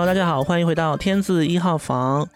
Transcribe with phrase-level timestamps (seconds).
[0.00, 2.26] Hello，大家好，欢迎回到天字一号房。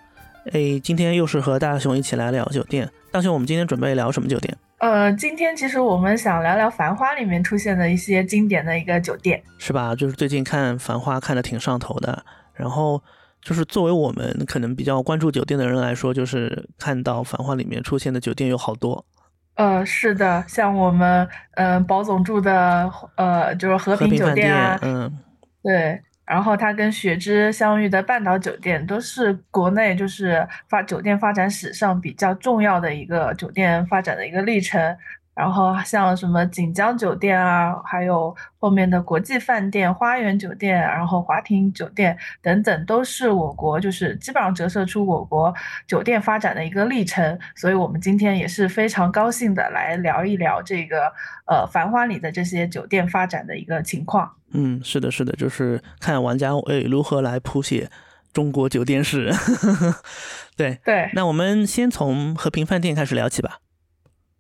[0.53, 2.87] 哎，今天又是和大熊一起来聊酒店。
[3.11, 4.55] 大熊，我们今天准备聊什么酒店？
[4.81, 9.95] 呃，今天其实我们想聊聊《繁花》里面出现的一些经典的一个酒店，是吧？
[9.95, 12.23] 就是最近看《繁花》看的挺上头的。
[12.53, 13.03] 然后
[13.41, 19.03] 就是作为我们可能比较关注酒店的人来说，就是看到《繁花》里面出现的酒店有好多。
[19.55, 25.11] 呃，是的，像我们嗯保总住的呃就是和平酒店啊，嗯，
[25.63, 25.99] 对。
[26.27, 34.97] 然后他跟雪芝相遇的半岛酒店，都是国内就是发酒店发展史上比较重要的一个酒店发展的一个历程。
[35.35, 45.53] 然后像什么锦江酒店啊，还有后面的国际饭店、花园酒店，然后华庭酒店等等，都是我国就是基本上折射出我国
[45.89, 47.39] 酒店发展的一个历程。
[47.57, 51.13] 所以我们今天也是非常高兴的来聊一聊这个
[51.47, 54.33] 呃繁花里的这些酒店发展的一个情况。
[54.53, 57.91] 嗯，是的，是的，就是看玩家诶如何来谱写
[58.33, 59.33] 中国酒店史。
[60.57, 63.59] 对对，那我们先从和平饭店开始聊起吧。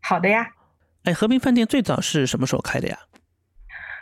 [0.00, 0.50] 好的呀。
[1.04, 2.98] 哎，和平饭店最早是什么时候开的呀？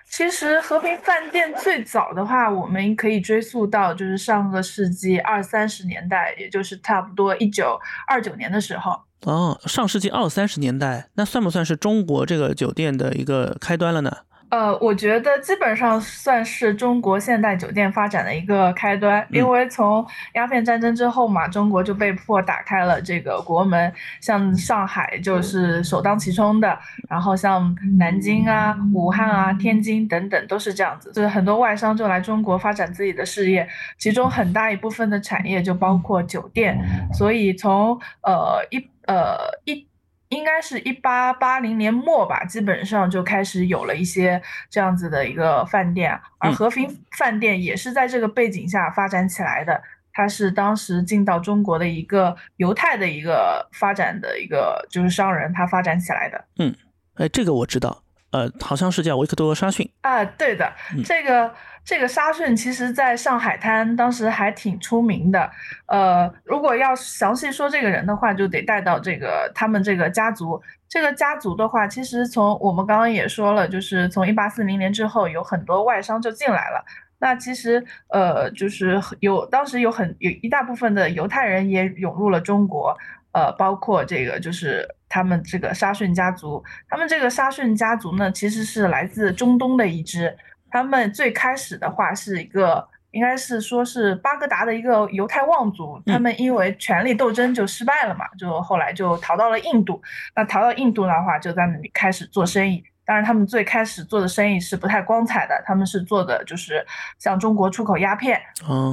[0.09, 9.01] 其实和平饭店最早的话，我们可以追溯到就是上个世纪二三十年代，也就是差不多一九二九年的时候。
[9.23, 14.19] 哦，上世纪二三十年代，那算不算是中国这个酒店的一个开端了呢？
[14.53, 36.79] 呃，我觉得基本上算是中国现代酒店发展的一个开端，因为从鸦片战争之后嘛，中国就被迫打开了这个国门，像上海就是首当其冲的，然后像南京啊、武汉啊、天津等等都是这样子，就是很多外商就来中国发展自己的事业，其中很大一部分的产业就包括酒店，
[37.15, 39.87] 所以从呃一呃一。
[40.33, 46.89] 应该是一八八零年末吧，基本上就开始有了一些这样子的一个饭店，而和平
[47.19, 49.81] 饭店也是在这个背景下发展起来的。
[50.15, 56.45] 它是当时进到中国的一个犹太的一个发展的一个就是商人，他发展起来的。
[56.59, 56.75] 嗯，
[57.15, 58.03] 哎，这个我知道。
[58.33, 60.73] 呃，好像是叫维克多·沙逊啊，对的，
[61.05, 61.53] 这个
[61.85, 65.51] 这个沙逊其实在上海滩当时还挺出名的。
[65.87, 70.61] 呃，如果要详细说这个人的话，就得带到这个他们这个家族。
[70.89, 76.85] 这个家族的话，其实从我们刚刚也说了，就是从一八四零年之后，有很多外商就进来了。
[77.19, 82.97] 那其实呃，就是有当时有很有一大部分的犹太人也涌入了中国。
[83.35, 90.35] 呃，包括这个就是他们这个沙逊家族，他们这个沙逊家族呢，其实是来自中东的一支。
[90.71, 100.01] 他们最开始的话是一个，应该是说是巴格达的一个犹太望族，他们因为权力斗争就失败了嘛，就后来就逃到了印度。
[100.35, 102.83] 那逃到印度的话，就在那里开始做生意。
[103.05, 106.83] 当然，他们最开始做的生意是不太光彩的，他们是做的就是
[107.19, 108.41] 向中国出口鸦片。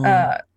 [0.04, 0.49] 呃。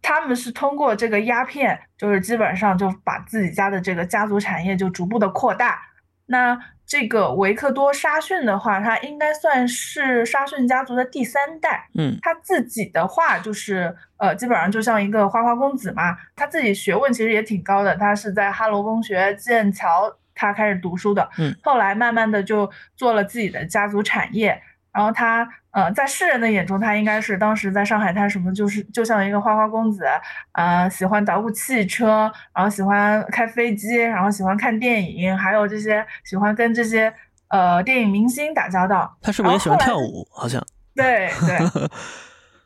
[0.00, 5.80] 他们是通过这个鸦片，就是基本上就把自己家的这个家族产业就逐步的扩大。
[6.26, 11.86] 那这个维克多·沙逊的话，他应该算是沙逊家族的第三代。
[11.94, 16.16] 嗯，他自己的话就是呃，基本上就像一个花花公子嘛。
[16.36, 21.28] 他自己学问其实也挺高的，他是在哈罗公学、剑桥他开始读书的。
[21.38, 24.62] 嗯，后来慢慢的就做了自己的家族产业。
[24.92, 30.04] 然后他，呃，在世人的眼中，他应该是当时在上海滩什么，就是就像一个花花公子，
[30.52, 37.12] 啊，喜欢捣鼓汽车，然后喜欢开飞机，然后喜欢看电影，还有这些喜欢跟这些
[37.48, 39.16] 呃电影明星打交道。
[39.22, 40.26] 他是不是也喜欢跳舞？
[40.32, 40.60] 好像。
[40.94, 41.58] 对对。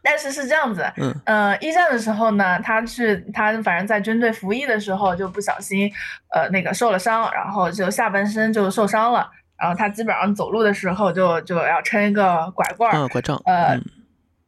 [0.04, 5.88] 但是是这样子，嗯，呃，一战的时候呢，他去他反正在军队服役的时候就不小心，
[6.34, 9.30] 呃，那个受了伤，然后就下半身就受伤了。
[9.62, 13.78] 然后他基本上走路的时候就就要撑一个拐棍儿，拐杖，呃，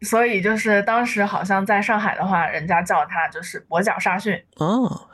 [0.00, 5.08] 所以就是当时好像在上海的话，人家叫他就是跛脚沙逊，哦，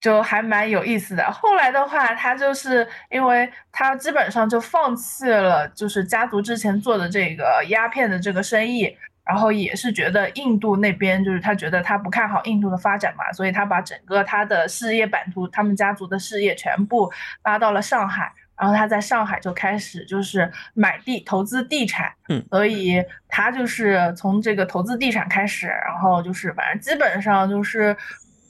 [0.00, 1.30] 就还蛮有意思的。
[1.30, 8.96] 后来的话，他就是因为他基本上就放弃了就是家族之前做的这个鸦片的这个生意，
[9.26, 17.12] 然后也是觉得印度那边就是他觉得他不看好印度的发展嘛，所以他把整个他的事业版图，他们家族的事业全部
[17.44, 18.32] 拉到了上海。
[18.58, 27.96] 然后他在上海就开始就是买地投资地产，嗯，所以他就是从这个投资地产开始，然后就是反正基本上就是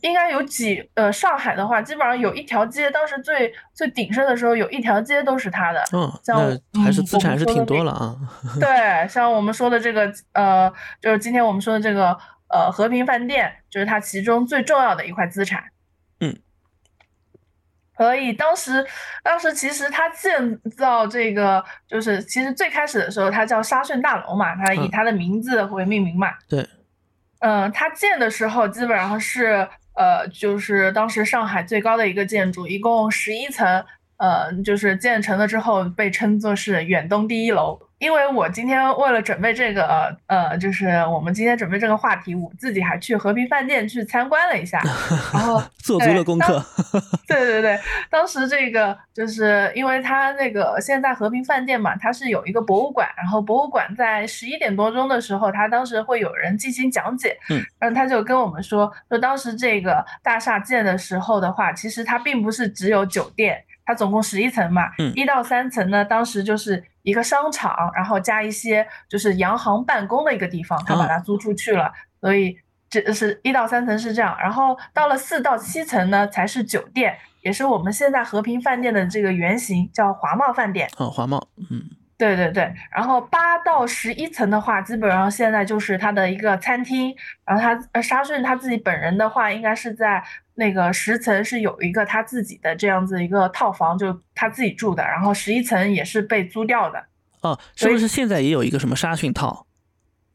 [0.01, 6.39] 应该有几呃上海的话，基本上有一条街，当时最最鼎盛的时候有一条街都是他的，嗯，像
[6.85, 8.17] 还是资产还是挺多了啊。
[8.59, 10.73] 对，像我们说的这个呃，
[11.03, 12.17] 就是今天我们说的这个
[12.49, 15.63] 呃和平饭店，就是他其中最重要的一块资产。
[17.99, 18.87] 可以，当时，
[19.25, 26.29] 当时其实他建造这个，就是其实最开始的时候，它叫沙逊大楼嘛，它以它的名字为命名嘛。
[26.49, 26.65] 对。
[27.41, 33.85] 嗯，它建的时候基本上是呃，就是当时上海最高的一个建筑，一共十一层。
[34.19, 37.79] 呃，就是建成了之后被称作是远东第一楼。
[37.99, 44.81] 因为我今天为了准备这个，呃，就是我们今天准备这个话题，我自己还去和平饭店去参观了一下，
[45.33, 46.65] 然后 做足了功课。
[47.27, 47.79] 对对对，
[48.09, 63.65] 当时这个就是因为他那个现在和平饭店嘛，它是有一个博物馆，然后博物馆在十一点多钟的时候，他当时会有人进行讲解，嗯，然后他就跟我们说，说当时这个大厦建的时候的话，其实它并不是只有酒店。
[63.85, 64.83] 它总共十一层嘛，
[65.15, 71.91] 一到三层呢，当时就是一个商场，然后加一些就是洋行办公的一个地方，他把它租出去了，
[72.21, 72.55] 所以
[72.91, 80.87] 这是一到三层是这样，然后到了四到七层呢才是酒店，也是我们现在和平饭店的这个原型，叫华茂饭店。
[80.99, 81.89] 哦，华茂，嗯。
[82.19, 87.15] 对对对，然后八到十一层的话，基本上现在就是它的一个餐厅。
[87.47, 90.21] 然后他呃沙顺他自己本人的话，应该是在
[90.59, 95.03] 那个十层是有一个他自己的这样子一个套房，就他自己住的。
[95.03, 97.03] 然后十一层也是被租掉的。
[97.41, 99.67] 哦，是不是现在也有一个什么沙逊套？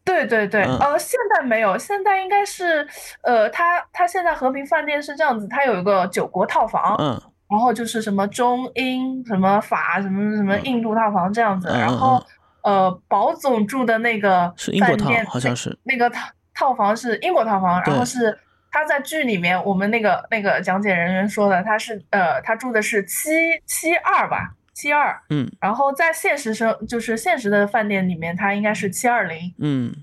[0.05, 2.87] 对对对，呃，现在没有，现在应该是
[3.21, 6.95] 呃，他他现在和平饭店是这样子，他有一个九国套房。
[6.99, 7.21] 嗯。
[7.49, 12.19] 然后就是什么中英什么法什么什么印度套房这样子，然后
[12.63, 16.21] 呃，保总住的那个饭店好像是那个套
[16.55, 18.35] 套房是英国套房，然后是
[18.73, 23.29] 他在剧里面我们那个那个讲解人员说的，他是呃他住的是七
[23.65, 29.93] 七二吧七二，嗯，然后在现实生就是现实的饭店里面，他应该是七二零，嗯。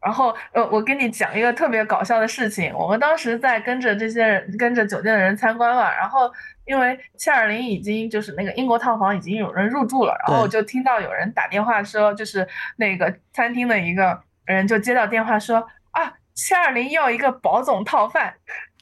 [0.00, 2.72] 然后，呃，我跟你讲一个特别搞笑的事情。
[2.72, 5.92] 我们当时在跟着这些人，跟着酒店的人参观嘛。
[5.92, 6.32] 然后，
[6.66, 18.34] 因为七二零已经就是那个英国套房已经有人入住了，然后我就听到有人打电话说，就是那个餐厅的一个人就接到电话说啊，七二零要一个保总套饭。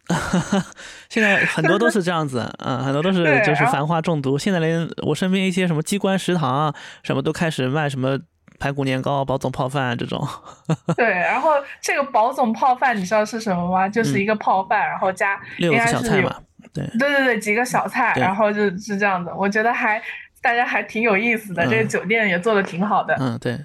[1.08, 4.36] 现在很多都是这样子，嗯，很多都是就是繁花中毒。
[4.36, 6.72] 现在连我身边一些什么机关食堂
[7.02, 8.18] 什么都开始卖什么。
[8.58, 10.26] 排骨年糕、保总泡饭这种，
[10.96, 13.86] 对，然后这个保总泡饭你知道是什么吗？
[13.86, 16.34] 就是一个泡饭，然后加六个小菜嘛，
[16.72, 20.02] 对，对对对，几个小菜，然后就是这样子，我觉得还
[20.40, 23.60] 大家还挺有意思的，这个酒店也做的挺好的，嗯，对，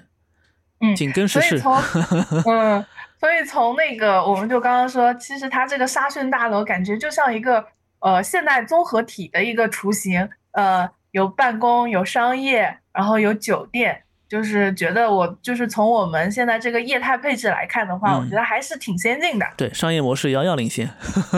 [0.82, 1.58] 嗯，紧跟时事，
[2.46, 2.84] 嗯，
[3.22, 7.64] 所以从那个我们就刚刚说，其实它这个沙逊大楼感觉就像一个
[8.00, 14.02] 呃现代综合体的一个雏形，呃，有办公，有商业，然后有酒店。
[14.28, 19.46] 就是觉得我就是从我们现在这个业态配置来看的话，我觉得还是挺先进的。
[19.58, 20.88] 对，商业模式遥遥领先。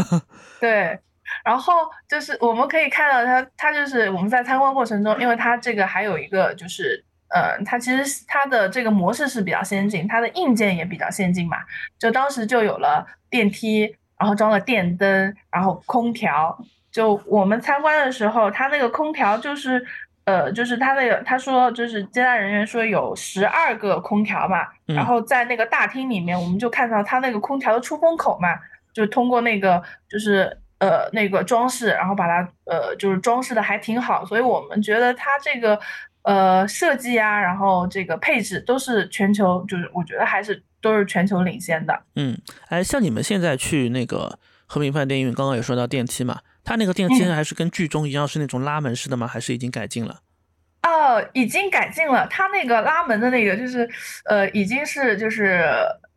[0.60, 0.96] 对，
[1.44, 1.72] 然后
[2.08, 11.58] 就是我们可以看到它，它就是我们在参观过程中，因为它这个还有一个就是，呃，它其实它的这个模式是比较先进，它的硬件也比较先进嘛。
[11.98, 16.58] 就当时就有了电梯，然后装了电灯，然后空调。
[16.90, 19.86] 就我们参观的时候，它那个空调就是。
[20.26, 28.48] 呃，就是它那个，他说就是接待人员说有十二个空调嘛，然后在那个大厅里面，我们就看到它那个空调的出风口嘛，
[28.94, 30.44] 就通过那个就是
[30.78, 35.78] 呃那个装饰，然后把它呃就是装饰的还挺好，所以我们觉得它这个
[36.24, 41.98] 呃设计啊，然后这个配置都是全球，就是我觉得还是都是全球领先的。
[42.16, 42.36] 嗯，
[42.68, 46.40] 哎，像你们现在去那个和平饭店，因为刚刚也说到电梯嘛。
[46.66, 49.26] 它那个电梯还是跟剧中一样是那种拉门式的吗？
[49.26, 50.20] 还是已经改进了？
[50.82, 52.26] 哦，已经改进了。
[52.28, 53.86] 它那个拉门的那个就是，
[54.24, 55.62] 呃，已经是就是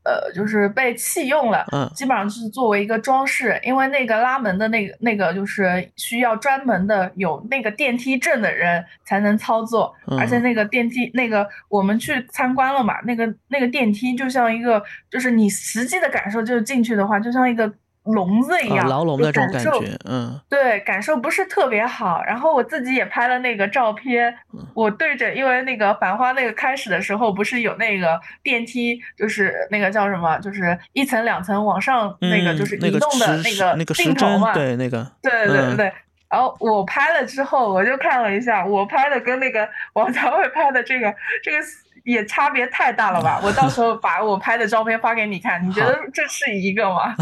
[0.08, 1.66] 呃就是被弃用了。
[1.74, 17.70] 嗯，基本上就是作为一个装饰，因为那个拉门的那个那个就是需要专门的有那个电梯证的人才能操作，而且那个电梯那个我们去参观了嘛，那个那个电梯就像一个就是你实际的感受就是进去的话就像一个。
[18.14, 22.24] 笼子一样，牢笼的这种感觉，嗯，对，感受不是特别好。
[22.26, 24.34] 然后我自己也拍了那个照片，
[24.74, 35.94] 我对着，因为那个繁花那个开始的时候不是有那个电梯，就是那个叫什么，就是一层两层往上那个就是移动的那个那个镜头嘛，对那个，对对对对。
[36.30, 41.58] 然后我拍了之后，我就看了一下，我拍的跟那个王家卫拍的这个这个。
[42.08, 43.38] 也差别太大了吧！
[43.44, 47.14] 我到时候把我拍的照片发给你看，你觉得这是一个吗？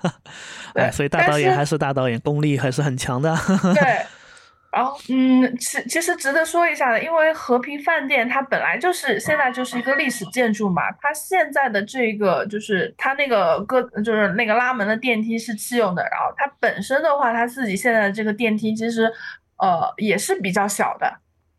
[0.74, 3.34] 对，所以大导演还是大导演，功力还是很强的。
[3.72, 4.04] 对，
[4.70, 19.10] 然后嗯，其其实值得说一下的，因为和平饭店它本来就是现在就是一个历史建筑嘛，它现在的这个就是它那个个就是那个拉门的电梯是弃用的，然后它本身的话，它自己现在的这个电梯其实
[19.56, 21.10] 呃也是比较小的。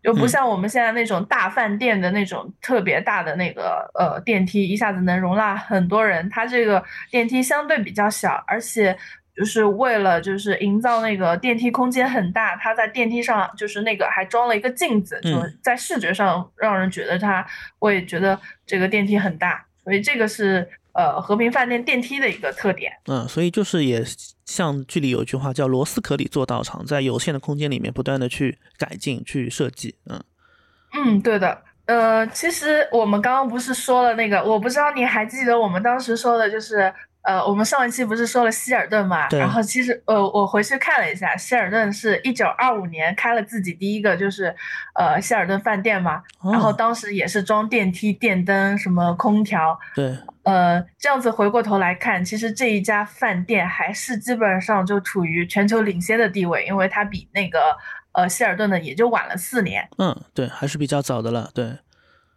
[0.09, 6.27] 就不像我们现在那种大饭店的那种特别大的那个呃电梯，一下子能容纳很多人。
[6.31, 8.97] 它这个电梯相对比较小，而且
[9.35, 17.45] 就是为了就是营造那个电梯空间很大，它在电梯上就是那个还装了一个镜子，就在视觉上让人觉得它，
[17.77, 20.67] 我也觉得这个电梯很大，所以这个是。
[20.93, 24.03] 呃，和平饭店电梯的一个特点，嗯，所以就是也
[24.45, 30.21] 像剧里有一句话叫“螺丝壳里做道场”，在有限的空间里面不断的去改进、去设计，嗯，
[30.93, 36.93] 嗯，对的，呃，其实我们刚刚不是说了那个，我不知道你还记得我们当时说的就是。
[37.21, 39.27] 呃，我们上一期不是说了希尔顿嘛？
[39.29, 44.55] 然后其实呃，我回去看了一下，希尔顿是一九二五年开了自己第一个就是
[44.95, 46.23] 呃希尔顿饭店嘛。
[46.43, 49.77] 然后当时也是装电梯、电灯、什么空调。
[49.95, 50.17] 对。
[50.43, 57.59] 呃，这样子回过头来看，其实这一家饭店还是基本上就处于全球领先的地位，因为它比那个
[58.13, 59.87] 呃希尔顿的也就晚了四年。
[59.99, 61.51] 嗯，对，还是比较早的了。
[61.53, 61.77] 对。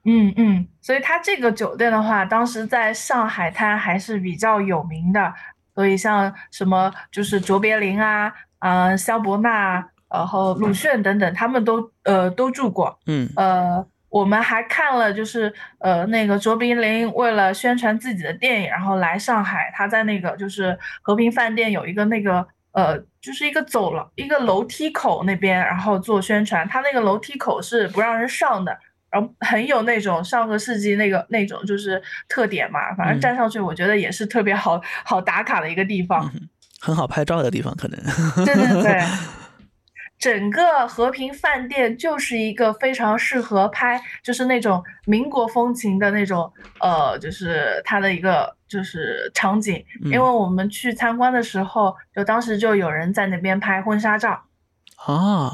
[0.04, 5.32] 嗯嗯，所以它这个酒店的话，当时在上海滩还是比较有名的。
[5.74, 12.98] 所以像什么就是卓别林啊，啊萧伯纳，然后鲁迅等等，他们都呃都住过。
[13.06, 26.68] 嗯，呃，我们还看了就是呃那个卓别林为了宣传自己的电影，然后来上海，他在那个就是和平饭店有一个那个呃就是一个走廊一个楼梯口那边，然后做宣传。
[26.68, 28.78] 他那个楼梯口是不让人上的。
[29.12, 36.32] 然后很有那种上个世纪那个那种就是特点嘛，反正站上去我觉得也是特别好好打卡的一个地方，
[36.80, 38.00] 很好拍照的地方可能。
[38.46, 39.02] 对对对，
[40.18, 46.50] 整个和平饭店就是一个非常适合拍，就是那种民国风情的那种
[46.80, 49.84] 呃，就是它的一个就是场景。
[50.04, 54.42] 因为我们去参观的时候，就当时就有人在那边拍婚纱照
[54.96, 55.52] 啊。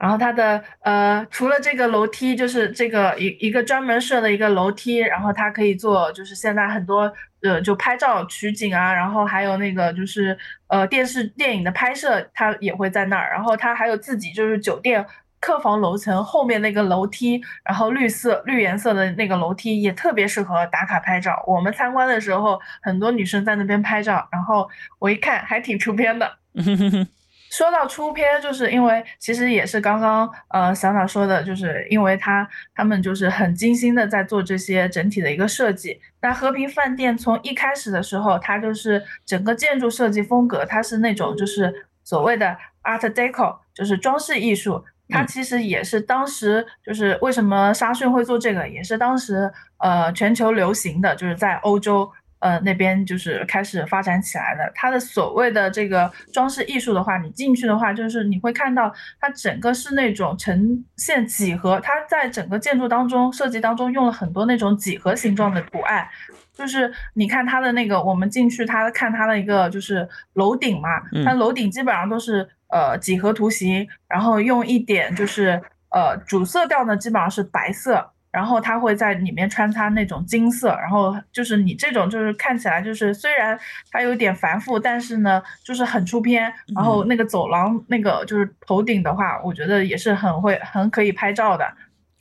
[0.00, 10.36] 然后它的呃，除了这个楼梯，就是这个一一个专门设的一个楼梯，然后它可以做，就是现在很多呃，就拍照取景啊，然后还有那个就是
[10.68, 13.30] 呃电视电影的拍摄，它也会在那儿。
[13.30, 15.04] 然后它还有自己就是酒店
[15.38, 21.44] 客房楼层后面那个楼梯，然后绿色绿颜色的那个楼梯也特别适合打卡拍照。
[21.46, 24.66] 我们参观的时候，很多女生在那边拍照，然后
[24.98, 26.38] 我一看还挺出片的。
[27.50, 36.00] 说到出片，就是因为其实也是刚刚呃小小说的，就是因为他他们就是很精心的在做这些整体的一个设计。
[36.22, 44.84] 那和平饭店从一开始的时候，它就是整个建筑设计风格，它是那种就是所谓的 Art Deco，就是装饰艺术。
[45.08, 52.08] 它其实也是当时就是为什么沙逊会做这个，也是当时呃全球流行的，就是在欧洲。
[52.40, 54.72] 呃，那边就是开始发展起来的。
[54.74, 61.78] 它的所谓的这个装饰艺术的话，你进去的话，就是你会看到它整个是那种呈现几何。
[61.80, 66.08] 它在整个建筑当中设计当中用了很多那种几何形状的图案。
[66.52, 70.88] 就是你看它的那个，我们进去它看它的一个就是楼顶嘛，
[71.24, 78.10] 它楼顶基本上都是呃几何图形，然后用一点就是呃主色调呢基本上是白色。
[78.30, 83.58] 然后它会在里面穿插那种金色，然后就是你这种就是看起来就是虽然
[83.90, 86.52] 它有点繁复，但是呢就是很出片。
[86.74, 91.64] 然后那个走廊那个就是头顶的话，我觉得也是很会很可以拍照的。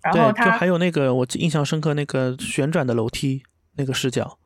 [0.01, 3.43] 然后它还有那个我印象深刻那个旋转的楼梯
[3.75, 4.37] 那个视角。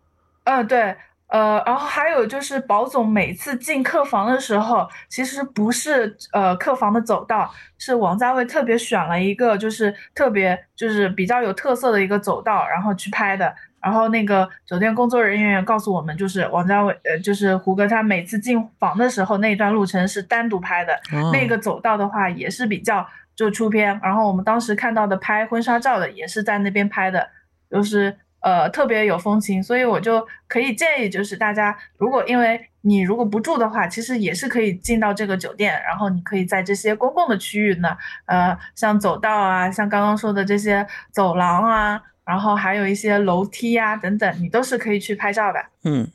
[0.43, 0.96] 嗯，对。
[1.34, 13.52] 呃，然后还有就是保总每次进客房的时候，其实不是呃客房的走道，是王家卫特别选了一个就是特别就是比较有特色的一个走道，然后去拍的。
[13.82, 20.96] 然后那个酒店工作人员告诉我们，就是王家卫呃就是胡歌他每次进房的时候那段路程是单独拍的，
[21.32, 23.04] 那个走道的话也是比较
[23.36, 24.00] 就出片。
[24.04, 27.28] 然后我们当时看到的拍婚纱照的也是在那边拍的，
[27.72, 28.16] 就是。
[28.43, 45.65] 呃，特别有风情，所以我就可以建议，就是大家如果因为你如果不住的话，其实也是可以进到这个酒店，然后你可以在这些公共的区域呢，呃，像走道啊，像刚刚说的这些走廊啊，然后还有一些楼梯啊等等，你都是可以去拍照的。
[45.83, 46.12] 嗯。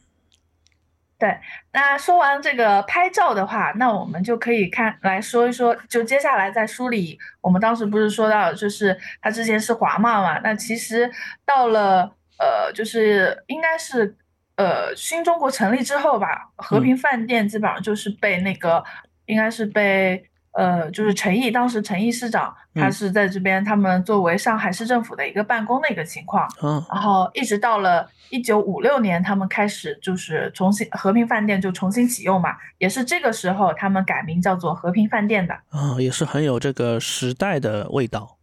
[1.21, 1.37] 对，
[1.73, 11.11] 那说完这个拍照的话，那我们就可以看来说一说，就接下来在梳理，我们当时不是说到，就是他之前是华贸嘛，那其实
[11.45, 14.17] 到了呃，就是应该是
[14.57, 18.83] 呃新中国成立之后吧，和平饭店基本上就是被那个
[19.27, 26.49] 应该是被呃，就是陈毅，当时陈毅市长他是在这边，他们作为上海市政府的一个办公的一个情况。
[26.63, 35.55] 嗯，然后一直到了一九五六年，他们开始就是重新和平饭店就重新启用嘛，也是这个时候他们改名叫做和平饭店的。
[35.69, 38.39] 啊，也是很有这个时代的味道。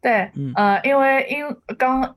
[0.00, 2.14] 对，嗯呃，因为因刚。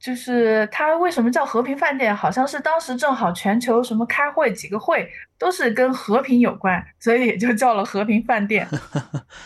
[0.00, 2.14] 就是它为什么叫和平饭店？
[2.14, 8.66] 好像是当时正好全球什么开会，几个会都是跟和平有关，所以也就叫了和平饭店。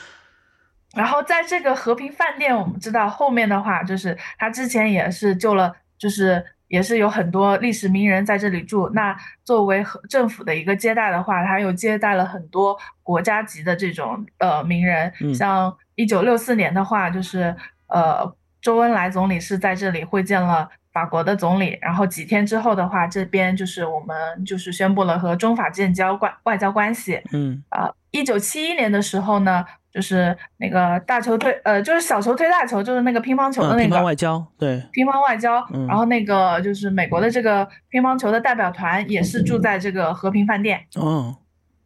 [0.95, 8.91] 然后在这个和平饭店，我们知道后面的话，就是他之前也是救了，就是也是有很多历史名人在这里住。
[8.91, 17.57] 那作为和政府的一个接待的话，他又接待了很多国家级的这种呃名人，像一九六四年的话，就是
[17.87, 18.37] 呃。
[18.63, 27.21] 周恩来总理是在这里会见了法国的总理，然后几天之后的话，这边就是我们就是宣布了和中法建交关外交关系。
[27.33, 35.67] 嗯啊，一九七一年的时候呢，就是那个大球推呃，就是小球推大球，就是那个乒乓球的那个乒乓外交，对乒乓外交。
[35.89, 40.81] 然后那个就是美国的这个乒乓球的代表团也是住在这个和平饭店。
[40.95, 41.37] 哦。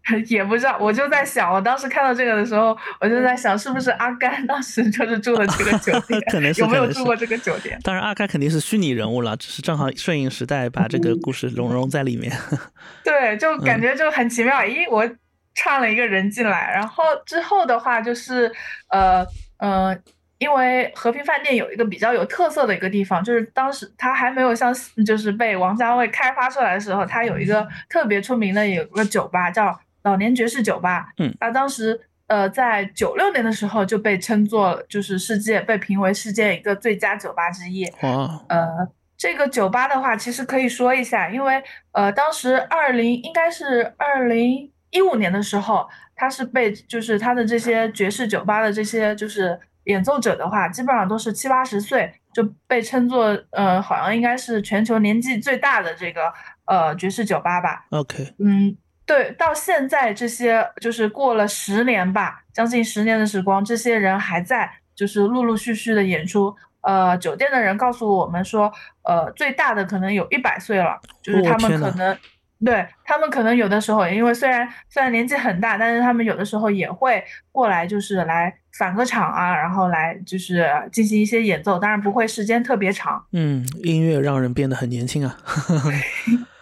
[0.29, 6.21] 也不知道，我就在想，我当时看到这个的时候，我就在想，是不是阿甘当时就是住的这个酒店？
[6.31, 7.77] 可能是有没有住过这个酒店？
[7.83, 12.33] 当然，阿甘肯定是虚拟人物了，只是正好顺应时代，把这个故事融融在里面。
[13.03, 14.61] 对，就感觉就很奇妙。
[14.61, 15.09] 咦，我
[15.55, 18.53] 串了一个人进来，然后之后的话就是，
[18.91, 19.27] 呃
[19.59, 19.99] 呃，
[20.39, 24.73] 因为和平饭店有一个比较有特色的一个地方，就是当时它还没有像
[25.05, 29.77] 就是被王家卫开发出来的时候，它有一个特别出名的有个酒吧叫。
[30.07, 37.85] 老年爵士酒吧，嗯，他当时呃在九六年的时候就被称作就是世界被评为世界一个最佳酒吧之一。
[38.03, 38.69] 哦，呃，
[39.17, 41.61] 这个酒吧的话，其实可以说一下，因为
[41.91, 56.33] 呃当时二零应该是二零一五年的时候，他是被就是他的这些爵士酒吧的这些就是演奏者的话，基本上都是七八十岁，就被称作呃好像应该是全球年纪最大的这个
[56.67, 57.87] 呃爵士酒吧吧。
[57.91, 58.77] OK，嗯。
[59.07, 66.55] 对，到现在这些就是过了十年吧，将近十年的时光，这些人还在，就是陆陆续续的演出。
[66.83, 72.17] 呃，酒店的人告诉我们说，呃，最大的可能有一百岁了，就是他们可能，
[72.65, 83.25] 对他们可能有的时候，因为虽然虽然年纪很大，但是他们有的时候也会过来，就是来返个场啊，然后来就是进行一些演奏，当然不会时间特别长。
[83.33, 85.37] 嗯，音乐让人变得很年轻啊。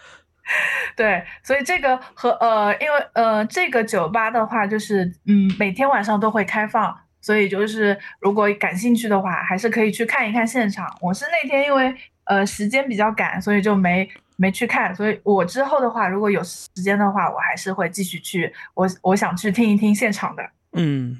[0.95, 10.95] 对，所以这个和呃，因为呃，这个酒吧的话，就是嗯，每天晚上都会开放，所以就是如果感兴趣的话，还是可以去看一看现场。
[11.01, 14.93] 我是那天因为呃时间比较赶，所以就没没去看。
[14.93, 20.47] 所以我之后的话，如果有时间的话，我还是会继续去，我我想去听一听现场的。
[20.73, 21.19] 嗯，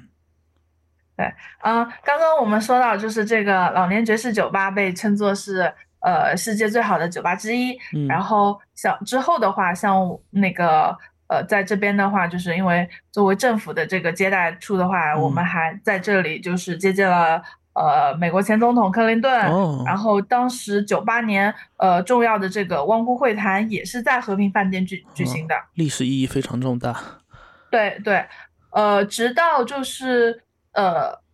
[1.16, 1.26] 对，
[1.62, 5.74] 嗯，刚刚我们说到就是这个老年爵士酒吧被称作是。
[6.06, 7.76] 呃，世界最好的酒吧之一。
[8.06, 17.42] 然后像之后的话，像那个呃，在这边的话，就是因为作为政府的这个接待处的话，我们还在这里就是接见了
[17.72, 19.32] 呃美国前总统克林顿。
[19.84, 26.94] 然后当时九八年呃重要的这个汪辜会谈也是在和平饭店举举行的，历史意义非常重大。
[27.68, 28.24] 对对，
[28.70, 31.25] 呃，直到就是呃。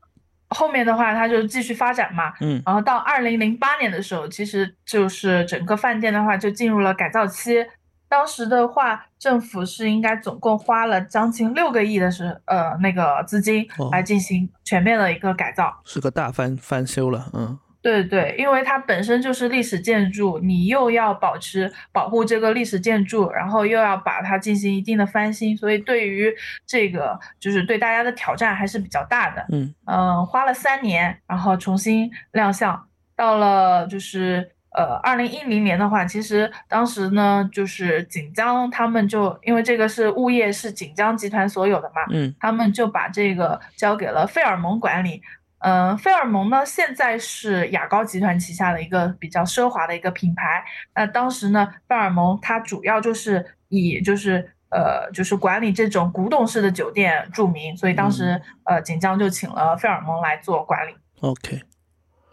[0.53, 7.65] 后面的话，它就继续发展嘛，嗯，然后到二零零八年的时候，其实就是整个饭店的话就进入了改造期。
[8.09, 17.59] 当时的话，政府是应该总共花了将近六个亿的是呃那个资金来进行全面的一个改造，是个大翻翻修了，嗯。
[17.83, 26.33] 对对，因为它本身就是历史建筑，你又要保持保护这个历史建筑，然后又要把它进行一定的翻新，所以对于
[26.65, 29.45] 这个就是对大家的挑战还是比较大的。
[29.51, 45.21] 嗯嗯，花了三年，然后重新亮相，到了就是呃二零一零年的话，其实当时呢就是锦江他们就因为这个是物业是锦江集团所有的嘛，嗯，他们就把这个交给了费尔蒙管理。
[45.65, 50.65] 嗯，费尔蒙呢，现在是雅高集团旗下的一个比较奢华的一个品牌。
[50.93, 60.97] 那当时呢，费尔蒙它主要就是以就是呃就是管理这种古董式的酒店著名，所以当时呃锦江就请了费尔蒙来做管理。
[61.21, 61.63] OK，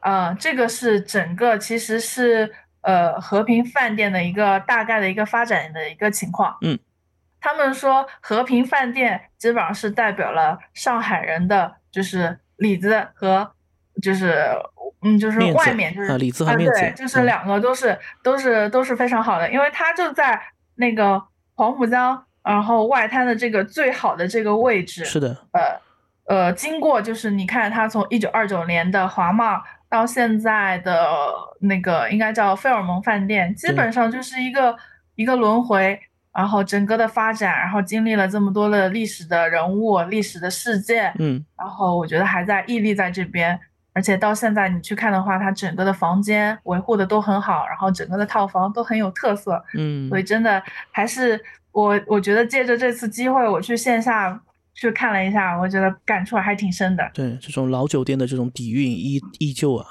[0.02, 6.58] 嗯，这个是整个其实是呃和平饭店的一个大概的一个发展的一个情况。
[6.62, 6.80] 嗯，
[7.40, 12.40] 他们说和平饭店基本上是代表了上海人的就是。
[12.60, 13.52] 里子和
[14.02, 14.48] 就是
[15.02, 20.40] 嗯，就是外面就是里子和面子，对，就是两个都是都是都是非常好的，因为它就在
[20.76, 21.22] 那个
[21.56, 25.80] 黄浦江然后外滩的这个最好的这个位置，是的，呃
[26.36, 31.08] 呃，经过就是你看它从一九二九年的华贸到现在的
[31.62, 34.76] 那个应该叫费尔蒙饭店，基本上就是一个
[35.16, 36.00] 一个轮回，
[36.34, 43.60] 然后整个的发展，然后经历了这么多的历史的人物、历史的事件，嗯，然后我觉得还在屹立在这边。
[43.92, 50.62] 而且到现在你去看的话，它整个的房间维护的都很好，然后整个的套房都很有特色，嗯，所以真的
[50.92, 51.38] 还是
[51.72, 54.40] 我我觉得借着这次机会，我去线下
[54.76, 57.12] 去看了一下，我觉得感触还挺深的。
[57.14, 59.86] 对，这种老酒店的这种底蕴依依旧啊。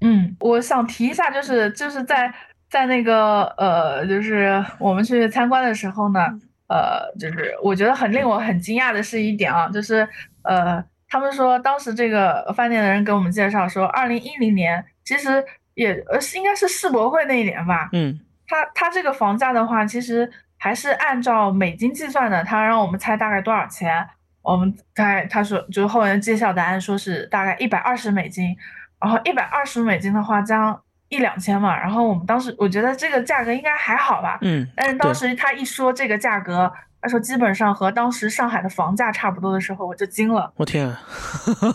[0.00, 2.34] 嗯，我想提一下，就是就是在
[2.72, 6.20] 在那个呃，就是我们去参观的时候呢，
[6.68, 10.08] 呃，就是我觉得很令我很惊讶的是一点啊，就是
[10.42, 10.82] 呃。
[11.14, 17.90] 他们说，当时这个饭店的人给我们介绍说，二零一零年其实也呃是应该是世博会那一年吧。
[17.92, 22.42] 嗯，他他这个房价的话，其实还是按照美金计算的。
[22.42, 24.08] 他让我们猜大概多少钱，
[24.40, 28.56] 我们猜他说就是后面揭晓答案说是大概一百二十美金。
[28.98, 30.80] 然后一百二十美金的话，将
[31.12, 31.78] 一两千嘛。
[31.78, 34.38] 然后我们当时我觉得这个价格应该还好吧。
[34.40, 36.72] 嗯，但是当时他一说这个价格。
[37.04, 40.52] 他说：“基本上和当时上海的房价差不多的时候，我就惊了。
[40.54, 40.86] 我天！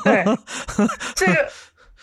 [0.05, 0.23] 对，
[1.17, 1.33] 这个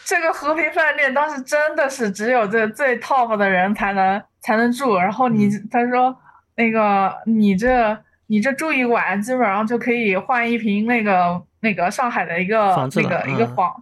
[0.05, 4.99] 这个和平饭店当时真的是只有这最 top 的人才能才能住。
[4.99, 6.15] 然后你他说
[6.57, 13.73] 那个你这你这住一晚，基本上就可以换一瓶那个那个上海的一个那个一个房，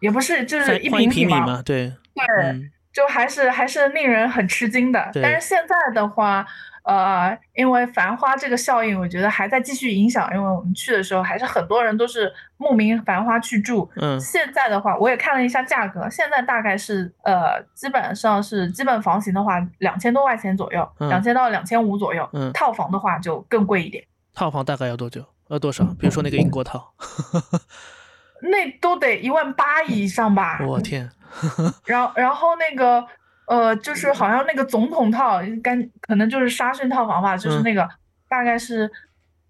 [0.00, 1.62] 也不是就是一平米嘛。
[1.62, 5.10] 对对，就还是还是令人很吃惊的。
[5.14, 6.46] 但是现在的话。”
[6.84, 10.28] 呃，因为繁花这个效应，我觉得还在继续影响。
[10.34, 13.88] 因为我们去的时候，还是很多人都是慕名繁花去住。
[13.94, 22.28] 嗯，现在的话，我也看了一下价格，现在大概是呃，基本上是基本房型的话，两千多块钱左右，两千到两千五左右。
[22.32, 24.02] 嗯，套房的话就更贵一点。
[24.34, 25.24] 套房大概要多久？
[25.50, 25.84] 要多少？
[26.00, 26.94] 比如说那个英国套，
[28.42, 30.58] 那都得一万八以上吧。
[30.66, 31.08] 我天！
[31.86, 33.06] 然后，然后那个。
[33.44, 37.86] 呃，就是好像那个总统套，干可能就是沙逊套房吧，就是那个
[38.28, 38.90] 大概是。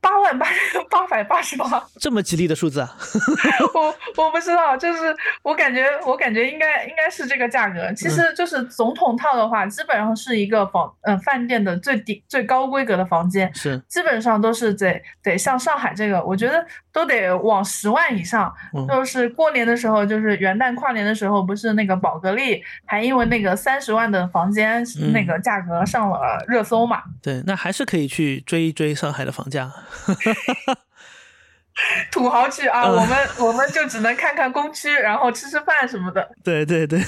[0.03, 0.47] 八万八
[0.91, 1.65] 八百八十八，
[2.01, 2.97] 这么吉利的数字啊！
[3.73, 7.91] 我我不知道，就是我感觉我感觉应该应该是这个价格。
[7.95, 18.53] 其实就是总统套的话，基本上是一个房嗯饭店的最低最高规格的房间，是基本上都是得得像上海这个，我觉得都得往十万以上。
[18.89, 27.03] 就是过年的时候，就是元旦跨年的时候，不是那个宝格丽还因为那个三十万的房间那个价格上了热搜嘛？
[27.23, 29.71] 对，那还是可以去追一追上海的房价。
[32.13, 36.31] 土豪区啊，我们我们就只能看看工区，然后吃吃饭什么的。
[36.45, 37.01] 对 对对，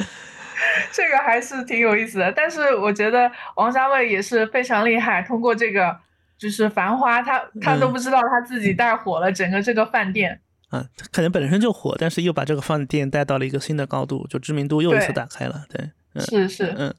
[0.92, 2.32] 这个还是挺有意思的。
[2.32, 5.94] 但是我觉得王家卫也是非常厉害，通过这个
[6.38, 10.40] 就是繁花，他他都不知道他自己带火了整个这个饭店。
[10.72, 15.64] 嗯，可能本身就火，但是又把这个饭店带到了一个新的高度，就知名度又一次打开了。
[15.68, 15.90] 对，
[16.24, 16.92] 是是嗯。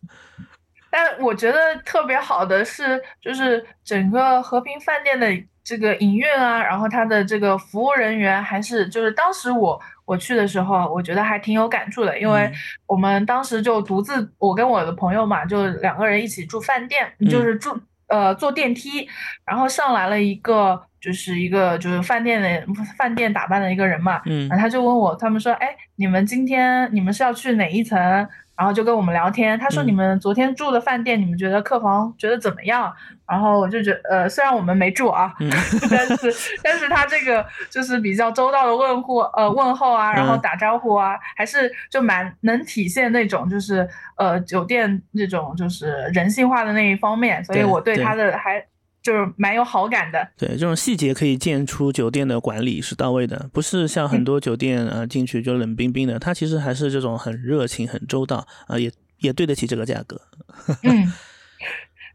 [0.98, 5.28] 但我觉得特别好的是，就是整个和平饭店的
[5.64, 12.52] 这个营运啊，然后它的这个服务人员，还是就是当时我我去的时候，我觉得还挺有感触的，因为
[12.88, 19.08] 我们当时就独自，我跟我的朋友嘛，就两个人一起住饭店，就是住呃坐电梯，
[19.46, 22.66] 然后上来了一个就是一个就是饭店的
[22.98, 28.28] 饭店打扮的一个人嘛，嗯，然后他就问我，他们说，哎，你们今天你们是要去哪一层？
[28.58, 32.92] 然后就跟我们聊天，他说你们昨天住的饭店，你们觉得客房觉得怎么样？
[33.28, 35.32] 然后我就觉呃，虽然我们没住啊，
[35.92, 48.66] 但是但是他这个就是比较周到的问候呃问候啊，然后打招呼啊，还是就蛮能体现那种就是呃酒店那种就是人性化的那一方面，所以我对他的还。
[49.02, 60.20] 就是蛮有好感的，对这种细节可以见出酒店的管理是到位的，不是像很多酒店啊进去就冷冰冰的，它其实还是这种很热情、很周到啊，也也对得起这个价格。
[60.84, 61.14] 嗯，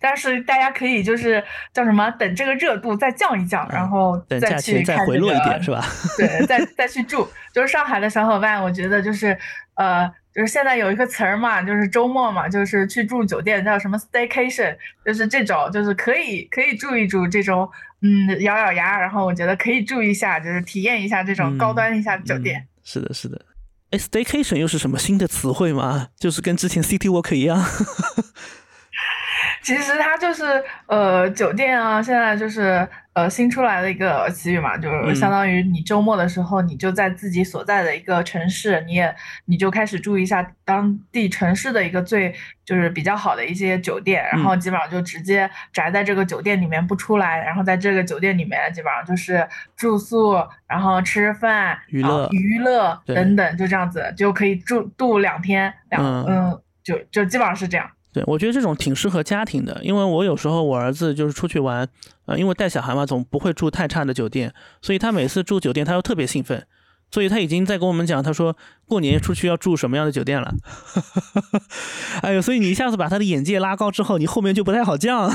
[0.01, 1.42] 但是大家可以就是
[1.73, 5.83] 叫什么，等这个热度再降一降，然后等价钱再回落一点，是吧？
[6.18, 7.27] 对，再 再去住。
[7.53, 9.38] 就是上海的小伙伴，我觉得就是
[9.77, 10.13] 呃。
[10.35, 22.67] 就是现在有一个词儿嘛，就是周末嘛，就是去住酒店叫什么 staycation，就是这种，就是可以可以住一住这种，嗯，咬咬牙，然后我觉得可以住一下，就是体验一下这种高端一下酒店。
[22.83, 23.45] 是的，是的。
[23.91, 26.09] 哎，staycation 又是什么新的词汇吗？
[26.17, 27.63] 就是跟之前 city walk 一样。
[29.62, 49.46] 其实它就是呃酒店啊，现在就是呃新出来的一个词语嘛，就是相当于你周末的时候，你就在自己所在的一个城市，你也你就开始注意一下当地城市的一个最就是比较好的一些酒店，然后基本上就直接宅在这个酒店里面不出来，然后在这个酒店里面基本上就是
[49.77, 57.88] 住宿，然后吃饭、娱乐、娱乐等等，就这样子就可以住度两天两嗯，就就基本上是这样。
[58.12, 61.88] 对，我觉得这种挺适合家庭的，因为我有时候我儿子就是出去玩，
[62.27, 66.66] 呃，因为带小孩嘛，总不会住太差的酒店，所以他每次住酒店，他又特别兴奋，
[67.11, 68.55] 所以他已经在跟我们讲，他说
[68.87, 70.53] 过年出去要住什么样的酒店了。
[72.20, 75.29] 哎呦，所以你一下子把他的眼界拉高之后，你后面就不太好降。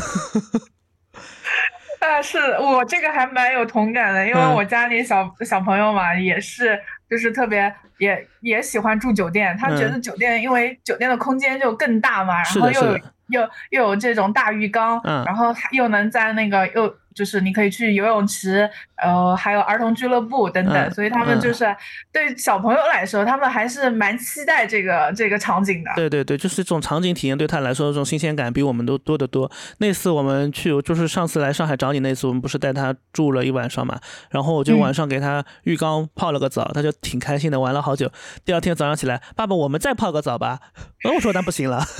[1.99, 16.95] 啊，是我这个还蛮有同感的，因为我家里小小朋友嘛，也是就是特别也也喜欢住酒店，他觉得酒店因为酒店的空间就更大嘛，然后又有又又有这种大浴缸，然后又能在那个又。
[17.17, 21.75] 就是你可以去游泳池，呃，还有儿童俱乐部等等，所以他们就是
[22.11, 25.89] 对小朋友来说，他们还是蛮期待这个这个场景的。
[25.95, 29.51] 对对对，就是这种场景体验对他来说，这种新鲜感比我们都多得多。
[29.79, 33.99] 那次我们去，就是上次来上海找你那次，我们不是带他住了一晚上嘛，
[34.29, 38.11] 然后我就晚上给他浴缸泡了个澡，他就挺开心的，玩了好久。
[38.45, 40.59] 第二天早上起来，爸爸，我们再泡个澡吧。
[41.03, 41.83] 我说那不行了。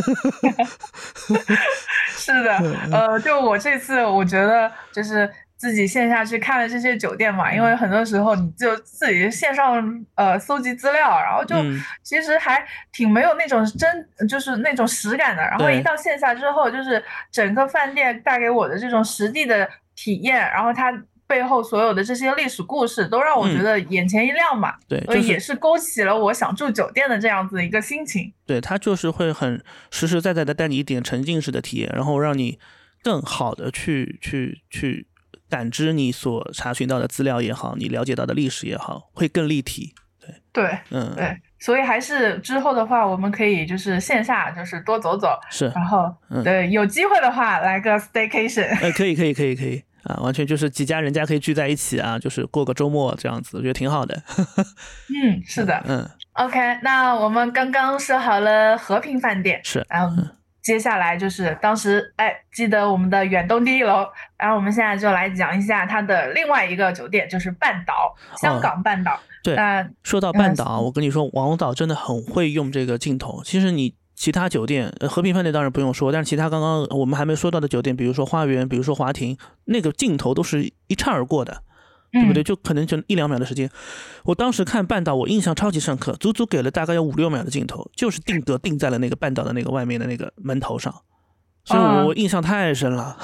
[2.09, 2.57] 是的，
[2.91, 5.06] 呃，就我这次，我觉得就是
[5.55, 11.55] 自己线下去看了这些酒店嘛，因为很多时候你就自己线上呃搜集资料，然后就
[12.03, 15.41] 其实还挺没有那种真就是那种实感的。
[15.43, 20.93] 然后一到线下之后，就是整个饭店带给我的这种实地的体验，然后它。
[21.29, 28.31] 背后所有的这些历史故事都让我觉得眼前一亮嘛，对，也是勾起了我想住酒店的这样子一个心情。
[28.45, 32.57] 对，它就是会很实实在在的带你一点沉浸式的体验，然后让你
[33.03, 35.07] 更好的去去去
[35.49, 39.93] 感知你所查询到的资料也好，你了解到的历史也好，会更立体。
[40.19, 48.67] 对对，嗯对，所以还是之后的话，我们可以就是线下就是多走走，是，然后嗯对有机会的话来个 staycation。
[48.81, 49.83] 哎，可以可以可以可以。
[50.03, 54.23] 啊，完全就是几家人家可以聚在一起啊，就是过个周末这样子，我觉得挺好的。
[55.11, 60.23] 嗯，是的，嗯，OK，那我们刚刚说好了和平饭店，是，然后
[60.67, 64.05] 接下来就是当时哎记得我们的远东第一楼，
[64.37, 69.17] 然后我们现在就来讲一下它的另外一个酒店，就是半岛，香港半岛。
[69.41, 69.55] 对，
[70.03, 73.41] 说到半岛，我跟你说，王导真的很会用这个镜头。
[73.45, 73.95] 其实你。
[74.19, 81.61] 其他酒店，呃，和平饭店当然不用说，但是其他刚刚我们还没说到的酒店，比如说花园，比如说华庭，那个镜头都是一颤而过的，
[82.21, 82.43] 对不对？
[82.43, 83.69] 就可能就一两秒的时间。
[84.23, 90.93] 我当时看半岛，我印象超级深刻，足足给了大概有五六秒的镜头，就是定格定在了那个半岛的那个外面的那个门头上，
[91.63, 93.17] 所以我印象太深了。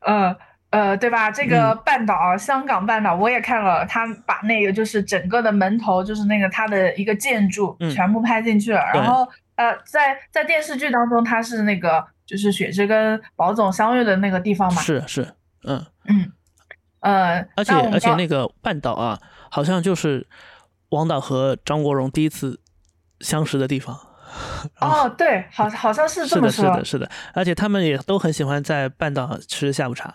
[0.00, 0.36] 呃。
[0.70, 1.30] 呃，对吧？
[1.30, 8.82] 这个半岛，香港半岛，我也看了，他把那个就是整个的门头，就是那个它的一个建筑，全部拍进去了。
[8.92, 14.82] 然后，呃，在在电视剧当中，他是那个就是雪芝跟宝总相遇的那个地方嘛？
[14.82, 15.22] 是是，
[15.64, 16.30] 嗯嗯，
[17.00, 20.26] 呃，而且而且那个半岛啊，好像就是
[20.90, 22.60] 王导和张国荣第一次
[23.20, 24.07] 相识的地方。
[24.80, 26.64] 哦，对，好，好像是这么说。
[26.64, 30.14] 是的，是的，是的，而且他们也都很喜欢在半岛吃下午茶。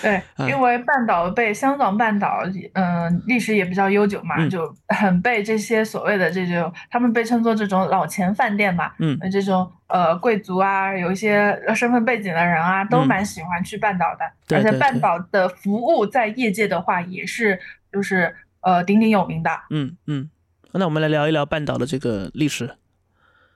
[0.00, 2.42] 对， 因为半岛被香港半岛，
[2.74, 17.58] 嗯，历史也比较悠久嘛，就很被这些所谓的这种，他们被称作这种老钱饭店嘛，嗯，这种呃贵族啊，有一些身份背景的人啊，都蛮喜欢去半岛的，而且半岛的服务在业界的话也是
[17.90, 19.50] 就是呃鼎鼎有名的。
[19.70, 20.30] 嗯嗯，
[20.78, 22.76] 那我们来聊一聊半岛的这个历史。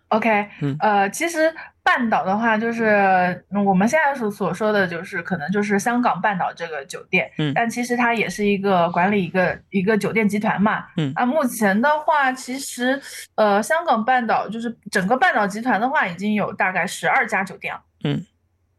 [0.09, 1.55] OK，嗯呃，其实。
[1.83, 13.01] 半岛的话，就是我们现在所所说的就是可能就是香港半岛这个酒店，嗯，但其实它也是一个管理一个一个酒店集团嘛，嗯，啊，目前的话，其实
[13.35, 18.25] 呃，香港半岛就是整个半岛集团的话，已经有大概十二家酒店了，嗯，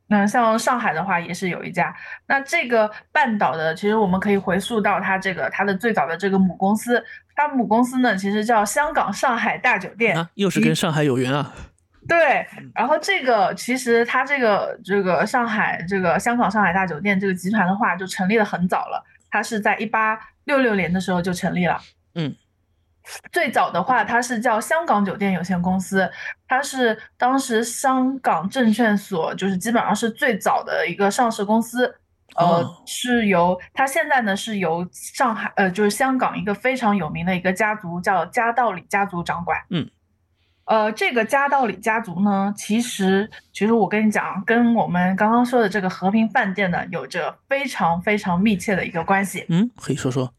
[0.07, 1.93] 那像上海的话也是有一家，
[2.27, 7.03] 那这个半岛的，其实我们可以回溯到它这个它的最早的这个母公司，
[7.41, 11.51] 它母公司呢其实叫香港上海大酒店，啊，又是跟上海有缘啊。
[12.07, 19.03] 对，然后这个其实它这个这个上海这个香港上海大酒店这个集团的话，就成立的很早了。
[19.29, 21.79] 它是在一八六六年的时候就成立了。
[22.15, 22.35] 嗯，
[23.31, 26.11] 最早的话，它是叫香港酒店有限公司，
[26.47, 31.95] 它是当时香港证券所就是基本上是最早的一个上市公司。
[32.35, 39.59] 呃，是由他现在呢是由上海呃就是香港一个非常有名的一个家族叫嘉道理家族掌管。
[39.69, 39.89] 嗯。
[40.65, 49.45] 呃，这个家道里家族呢，其实其实我跟你讲，跟我们刚刚说的这个和平饭店呢，有着非常非常密切的一个关系。
[49.49, 50.33] 嗯，可以说说。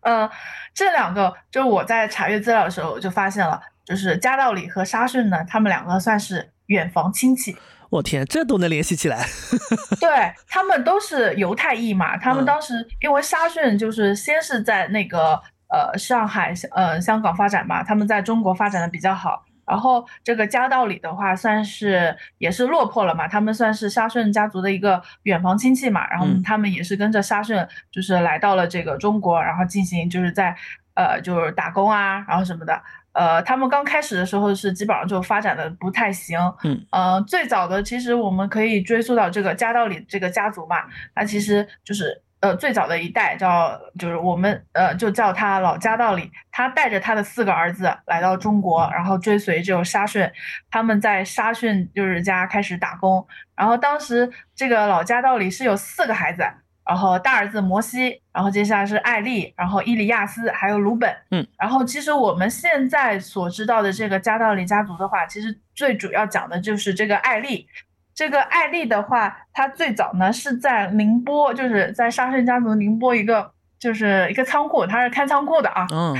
[0.00, 0.28] 呃，
[0.74, 7.56] 这两个就是我在查阅资料的时候就发现了，就是家道里和沙逊呢，他们两个算是远房亲戚。
[7.90, 9.26] 我天，这都能联系起来？
[10.00, 10.08] 对
[10.48, 19.44] 他们都是犹太裔嘛，他们当时因为沙逊就是先是在那个呃上海、呃香港发展嘛，他们在中国发展的比较好。
[19.66, 27.56] 然后这个家道里的话，算是也是落魄了嘛，他们算是沙逊家族的一个远房亲戚嘛，然后他们也是跟着沙逊，
[27.90, 30.56] 就是来到了这个中国，然后进行就是在
[30.94, 32.80] 呃就是打工啊，然后什么的。
[33.12, 40.76] 呃，他们刚开始的时候是基本上就发展的不太行，嗯，呃，最早的其实我们可以追溯到这个加道里这个家族嘛，
[41.14, 50.30] 那其实就是呃最早的一代叫就是我们呃就叫他老加道里，他带着他的四个儿子来到中国，然后追随这个沙逊，
[50.70, 56.44] 他们在沙逊就是家开始打工，然后当时这个老加道里是有四个孩子。
[56.90, 61.08] 然后大儿子摩西，然后接下来是艾丽，然后伊利亚斯，还有鲁本。
[61.30, 67.64] 嗯，然后其实我们现在所知道的这个加道里家族的话，其实最主要讲的就是这个艾丽。
[68.12, 75.86] 这个艾丽的话，她最早呢是在宁波，就是在沙逊家族宁波一个就是一个仓库，她是开仓库的啊。
[75.92, 76.16] 嗯。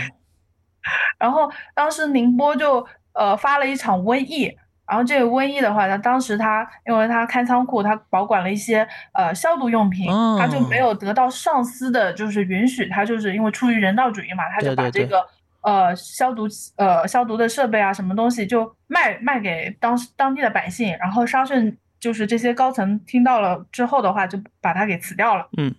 [1.18, 4.56] 然后当时宁波就呃发了一场瘟疫。
[4.90, 15.24] 然后这个瘟疫的话，他当时他因为他开仓库，他保管了一些呃消毒用品，他就没有得到上司的就是允许，他就是因为出于人道主义嘛，他就把这个
[15.60, 25.48] 呃消毒呃消毒的设备啊什么东西就卖卖给当当地的百姓，然后沙逊就是这些高层听到了之后的话，就把他给辞掉了。
[25.56, 25.72] 嗯，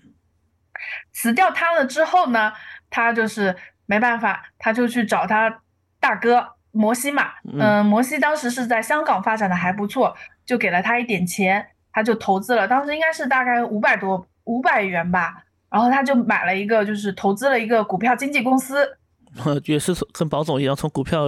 [1.11, 2.53] 辞掉他了之后呢，
[2.89, 3.53] 他就是
[3.85, 5.59] 没办法，他就去找他
[5.99, 6.55] 大哥。
[6.71, 18.97] 摩西嘛，嗯，摩西当时是在香港发展的还不错，就给了他一点钱，他就投资了，当时应该是大概五百多五百元吧，然后他就买了一个，就是投资了一个股票经纪公司，
[19.65, 21.25] 也是跟宝总一样，从股票，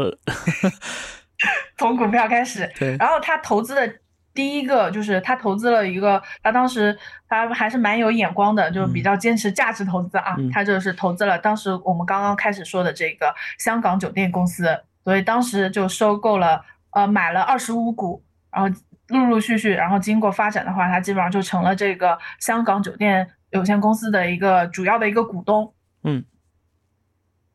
[1.78, 3.96] 从股票开始， 对，然后他投资的
[4.34, 14.80] 第一个就是他投资了一个，他当时他还是蛮有眼光的，就比较坚持价值投资啊，他就是投资了当时我们刚刚开始说的这个香港酒店公司。
[15.04, 18.74] 所以当时就收购了，呃，买了二十五股，然后
[19.10, 25.74] 陆陆续续，然后经过发展的话，它基本上就成了这个香港酒店有限公司的一个主要的一个股东。
[26.04, 26.24] 嗯。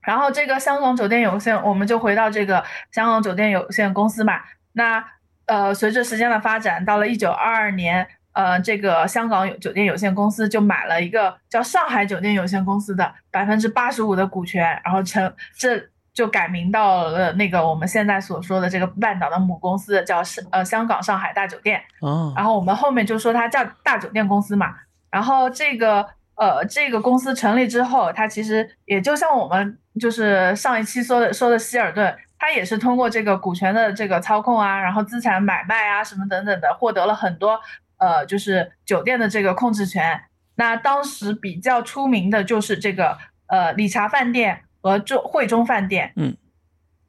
[0.03, 4.41] 然后这个香港酒店有限，我们就回到这个香港酒店有限公司嘛。
[4.73, 5.03] 那
[5.47, 15.89] 呃，随着时间的发展，到了一九二二年，呃，这个香港酒店有限公司就买了一个叫上海酒店有限公司的百分之八十五的股权，然后成这。
[16.19, 21.81] 就改名到了那个我们现在所说的这个半岛的母公司，叫是呃香港上海大酒店。
[22.01, 22.33] 哦。
[22.35, 24.75] 然后我们后面就说它叫大酒店公司嘛。
[25.13, 26.05] 然后这个
[26.35, 37.61] 呃这个公司成立之后，它其实也就像我们就是上一期说的说的希尔顿，它也是通过这个股权的这个操控啊，然后资产买卖啊什么等等的，获得了很多
[37.99, 40.21] 呃就是酒店的这个控制权。
[40.57, 44.63] 那当时比较出名的就是这个呃理查饭店。
[44.81, 46.37] 和中汇中饭店，嗯，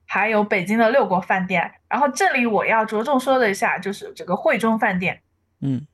[0.06, 1.72] 还有北京的六国饭店。
[1.88, 5.22] 然后这里我要着重说的一下，就是这个汇中饭店，
[5.62, 5.86] 嗯，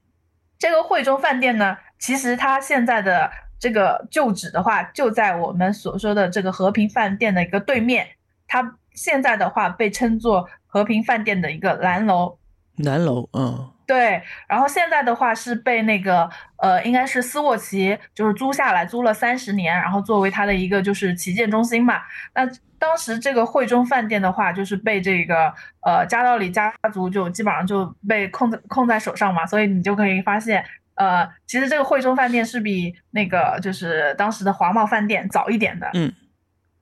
[0.57, 8.07] 这个汇中饭店呢，其实它现在的这个旧址的话，就在我们所说的这个和平饭店的一个对面。
[8.47, 12.37] 它现在的话被称作和平饭店的一个南楼，
[12.75, 13.71] 南楼，嗯。
[13.85, 22.01] 对，然后现在的话是被那个呃，应该是斯沃琪就是租下来，租了三十年，然后作为它的一个就是旗舰中心嘛。
[22.33, 22.41] 那
[22.79, 35.89] 当时这个汇中饭店的话，就是被这个呃加道里家族就基本上就被控在控在手上嘛，所以你就可以发现，呃，其实这个汇中饭店是比那个就是当时的华贸饭店早一点的。
[35.93, 36.11] 嗯，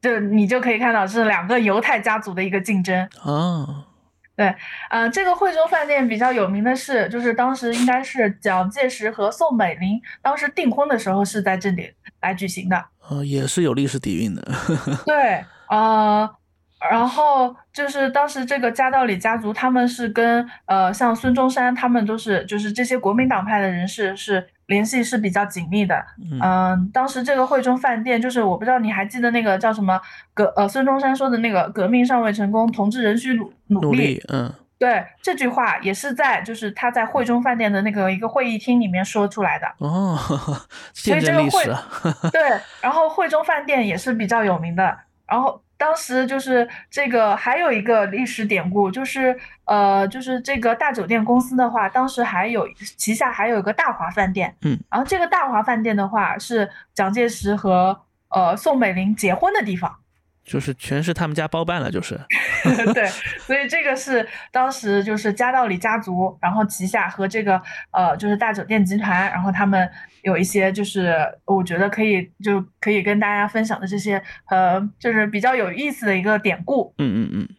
[0.02, 3.10] 就你就可以看到是两个犹太家族的一个竞争。
[3.24, 3.86] 哦。
[4.36, 4.56] 对，
[4.90, 11.92] 呃，这个惠州饭店比较有名的是，就是当时应该是蒋介石和宋美龄当时订婚的时候是在这里
[12.22, 14.42] 来举行的，呃，也是有历史底蕴的。
[15.06, 16.28] 对，呃，
[16.90, 24.48] 然后就是当时这个加道里家族，他们是跟呃像孙中山他们都是，就是这些国民党派的人士是。
[24.68, 26.06] 联系是比较紧密的，
[26.42, 30.00] 嗯，当时这个惠中饭店，就是我不知道你还记得那个叫什么
[30.34, 40.18] 革呃孙中山说的那个革命尚未成功，同志仍需努努力，嗯，对，这句话也是在就是他在惠中饭店的那个一个会议厅里面说出来的，哦，
[40.94, 41.66] 所以这个会
[42.32, 42.42] 对，
[42.82, 45.62] 然后惠中饭店也是比较有名的，然后。
[45.84, 52.66] 当时就是这个还有一个历史典故，就是呃，就是这个大酒店公司的话，当时还有
[52.96, 59.94] 旗下还有一个大华饭店，嗯，然后这个大华饭店的话是蒋介石和呃宋美龄结婚的地方。
[60.44, 62.20] 就是全是他们家包办了，就是
[62.94, 63.08] 对，
[63.40, 69.90] 所以这个是当时就是嘉道理家族，然后旗下和这个呃就是大酒店集团，然后他们
[70.22, 71.16] 有一些就是
[71.46, 76.94] 我觉得可以就可以跟大家分享的这些呃就是比较有意思的一个典故。
[76.98, 77.50] 嗯嗯嗯。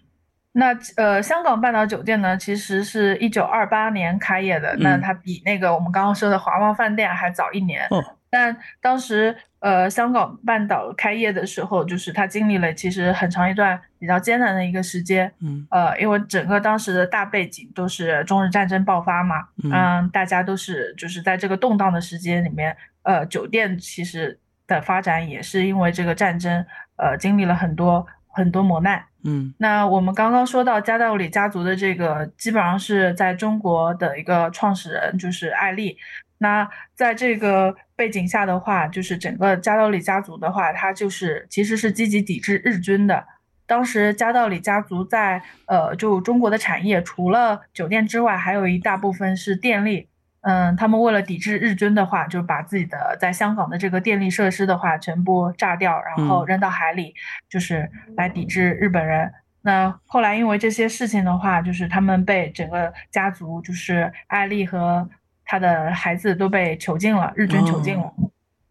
[0.52, 7.86] 那呃香港半岛酒店呢，其实是一九二八年开业的，那它比那个我们刚刚说的华茂饭店还早一年。
[7.90, 8.04] 哦。
[8.34, 26.66] 但当时，呃，香港半岛开业的时候，就是它经历了其实很长一段比较艰难的一个时间，嗯，呃，因为整个当时的大背景都是中日战争爆发嘛，嗯，大家都是就是在这个动荡的时间里面，呃，酒店其实的发展也是因为这个战争，
[26.96, 35.96] 呃，经历了很多很多磨难，嗯，那我们刚刚说到加道里家族的这个，基本上是在中国的一个创始人就是艾丽。
[36.44, 43.24] 那在这个背景下的话，就是整个加道里家族的话，他就是其实是积极抵制日军的。
[43.66, 50.06] 当时加道里家族在呃，就中国的产业，除了酒店之外，还有一大部分是电力。
[50.42, 57.14] 嗯，他们为了抵制日军的话，就把自己的在香港的这个电力设施的话全部炸掉，然后扔到海里，
[57.48, 59.32] 就是来抵制日本人。
[59.62, 65.08] 那后来因为这些事情的话，就是他们被整个家族，就是艾丽和。
[65.44, 68.12] 他的孩子都被囚禁了，日军囚禁了。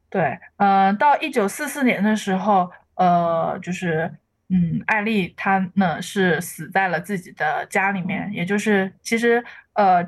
[0.09, 4.13] 对，嗯，到一九四四年的时候，呃，就是，
[4.49, 9.43] 嗯，艾丽她呢是死在了自己的家里面，也就是其实
[9.73, 10.05] 呃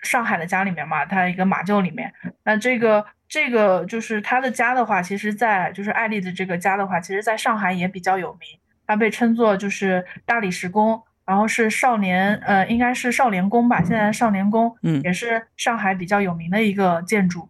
[0.00, 2.12] 上海的家里面嘛，她一个马厩里面。
[2.44, 11.02] 那这个这个就是她的家的话，其实在就是艾丽的这个家的话，其实在上海也比较有名，她被称作就是大理石工。
[11.26, 13.78] 然后是少年，呃，应该是少年宫吧。
[13.82, 17.48] 现在少年宫，嗯，也是上海比较有名的一个建筑。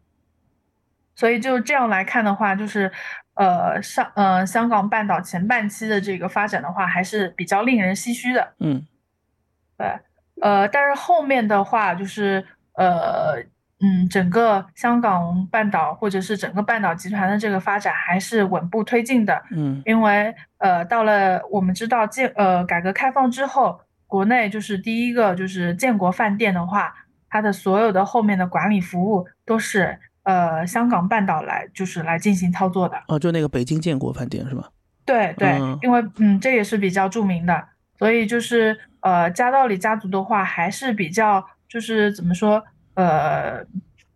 [1.16, 2.90] 所以就这样来看的话，就是，
[3.34, 8.54] 呃，上，呃，香港半岛前半期的这个发展的话，还是比较令人唏嘘的。
[8.58, 8.84] 嗯，
[9.78, 9.86] 对，
[10.42, 13.40] 呃，但是后面的话，就是，呃，
[13.84, 19.42] 嗯，整个香港半岛或者是整个半岛集团的这个发展还是稳步推进的。
[19.50, 20.34] 嗯，因为。
[20.64, 26.94] 呃，到了我们知道建呃改革开放之后，国内就是第一个就是建国饭店的话，
[27.28, 32.96] 它的所有的后面的管理服务都是呃香港半岛来就是来进行操作的。
[33.08, 34.70] 哦，就那个北京建国饭店是吧？
[35.04, 37.62] 对对，因为嗯这也是比较著名的，
[37.98, 42.64] 所以就是呃加道理家族的话还是比较就是怎么说
[42.94, 43.64] 呃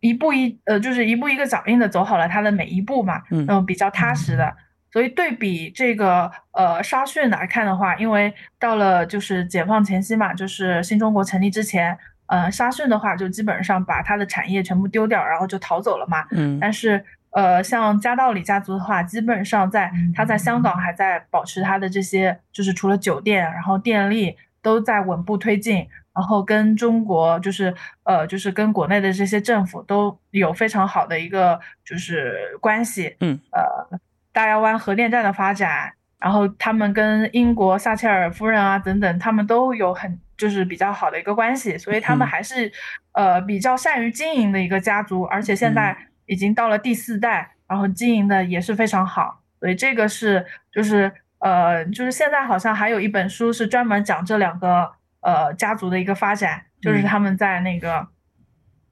[0.00, 4.54] 一步一呃就是一步一个脚印的走好了他的每一步嘛，嗯比较踏实的。
[4.90, 16.24] 所以对比这个呃沙逊来看的话，因为到了就是解放前夕嘛，就是新中国成立之前，呃沙逊的话就基本上把他的产业全部丢掉，然后就逃走了嘛。
[16.30, 16.58] 嗯。
[16.58, 25.86] 但是呃像加道里家族的话，基本上在他在香港还在保持他的这些，就是除了酒店，然后电力都在稳步推进，
[26.18, 33.16] 然后跟中国就是呃就是跟国内的这些政府都有非常好的一个就是关系。
[33.20, 33.38] 嗯。
[33.52, 33.98] 呃。
[34.30, 42.70] 大亚湾核电站的发展，然后他们跟英国撒切尔夫人啊等等，他们都有很就是比较好的一个关系，所以他们还是
[43.12, 45.96] 呃比较善于经营的一个家族，而且现在
[46.26, 51.10] 已经到了第四代，然后经营的也是非常好，所以这个是就是
[51.40, 54.88] 呃就是现在好像还有一本书是专门讲这两个
[55.28, 58.08] 呃家族的一个发展，就是他们在那个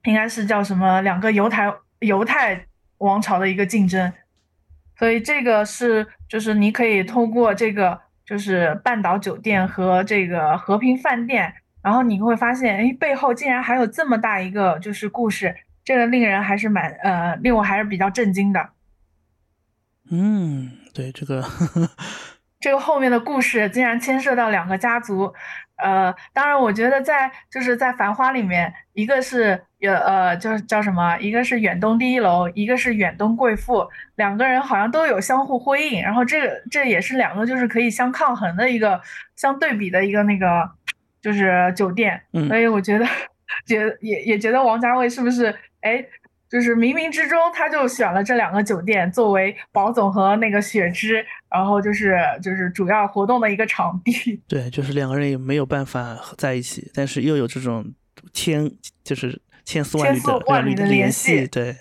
[0.04, 2.66] 应该是叫什么两个犹太犹太
[2.98, 4.12] 王朝的一个竞争。
[4.98, 18.70] 所以这个是，就是你可以通过这个，就是半岛酒店和这个和平饭店，然后你会发现，哎，背后竟然还有这么大一个就是故事，这个令人还是蛮呃，令我还是比较震惊的。
[20.10, 21.42] 嗯，对这个。
[22.58, 25.32] 这个后面的故事竟然牵涉到两个家族，
[25.76, 31.16] 呃，当然，我觉得在就是在《繁花》里面，一个是呃呃，叫叫什么？
[31.18, 39.00] 一个是远东第一楼，一个是远东贵妇，两个人好像都有相互辉映，然后这个这也是两个就是可以相抗衡的一个
[39.36, 40.70] 相对比的一个那个
[41.20, 43.06] 就是酒店，所以我觉得
[43.66, 46.04] 觉也也觉得王家卫是不是哎？
[46.48, 54.40] 就是冥冥之中，他就选了这两个酒店作为宝总和那个雪芝，然后就是就是主要活动的一个场地。
[54.46, 57.84] 对，就是两个人也没有办法在一起，但是又有这种
[58.32, 58.70] 千
[59.02, 61.46] 就是千丝万缕的万缕的联系。
[61.48, 61.76] 对，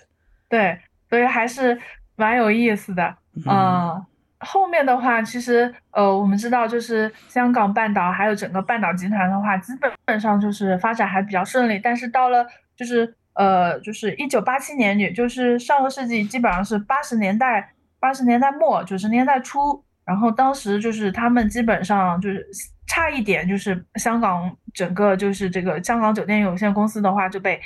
[0.50, 1.80] 对，所以还是
[2.16, 3.16] 蛮有意思的。
[3.46, 4.04] 嗯，
[4.40, 9.74] 后面的话，其实呃，我们知道就是香港半岛还有整个半岛集团的话，基
[10.06, 11.78] 本上就是发展还比较顺利。
[11.78, 12.46] 但是到了
[12.76, 22.46] 就是呃，就是一九八七年，也就是上个世纪基本上是八十年代八十年代末九十年代初，然后当时就是他们基本上就是
[22.88, 27.62] 差一点，就是香港整个就是这个香港酒店有限公司的话就被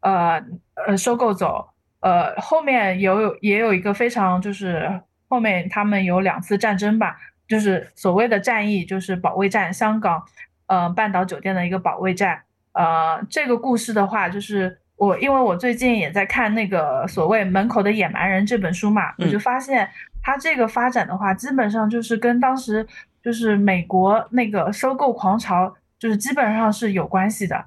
[0.00, 0.42] 呃
[0.86, 1.68] 呃收购走。
[2.00, 5.00] 呃，后面有也有一个非常就是。
[5.32, 7.16] 后面他们有两次战争吧，
[7.46, 10.20] 就是所谓的战役，就是保卫战，香港，
[10.66, 12.42] 呃，半岛酒店的一个保卫战。
[12.72, 19.88] 呃，这个故事的话，就是我因为我最近也在看那个所谓《门口的野蛮人》这本书嘛，我就发现
[20.22, 22.86] 它这个发展的话，基本上就是跟当时
[23.22, 27.64] 就是美国那个收购狂潮，就是基本上是有关系的。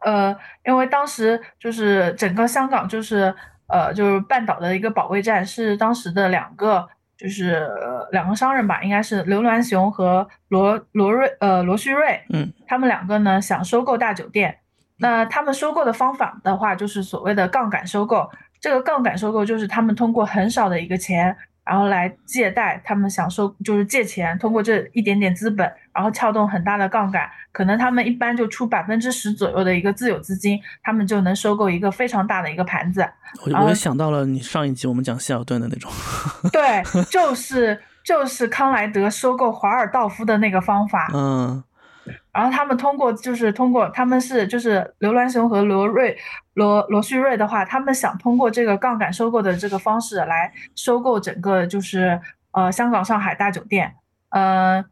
[0.00, 0.36] 呃，
[0.66, 3.34] 因为当时就是整个香港就是。
[3.66, 6.86] 呃，就是半岛的一个保卫战，是当时的两个，
[7.16, 7.66] 就是
[8.12, 14.58] 两个商人吧，应该是刘銮雄和罗罗瑞，呃，罗旭瑞，嗯，他们两个呢想收购大酒店，
[15.04, 18.28] 那他们收购的方法的话，就是所谓的杠杆收购，
[18.58, 21.36] 这个杠杆收购就是他们通过很少的一个钱。
[21.66, 33.08] 然后来借贷，他们想收就是借钱，通过这一点点资本，然后撬动很大的杠杆，可能他们一般就出百分之十左右的一个自有资金，他们就能收购一个非常大的一个盘子。
[33.46, 35.90] 我我想到了你上一集我们讲希尔顿的那种，
[36.52, 41.10] 对，就是就是康莱德收购华尔道夫的那个方法。
[41.14, 41.64] 嗯。
[42.34, 46.18] 然后他们通过，就是通过他们是就是刘銮雄和罗瑞
[46.54, 52.20] 罗罗旭瑞的话，他们想通过这个杠杆收购的这个方式来收购整个就是
[52.50, 53.94] 呃香港上海大酒店，
[54.30, 54.84] 呃，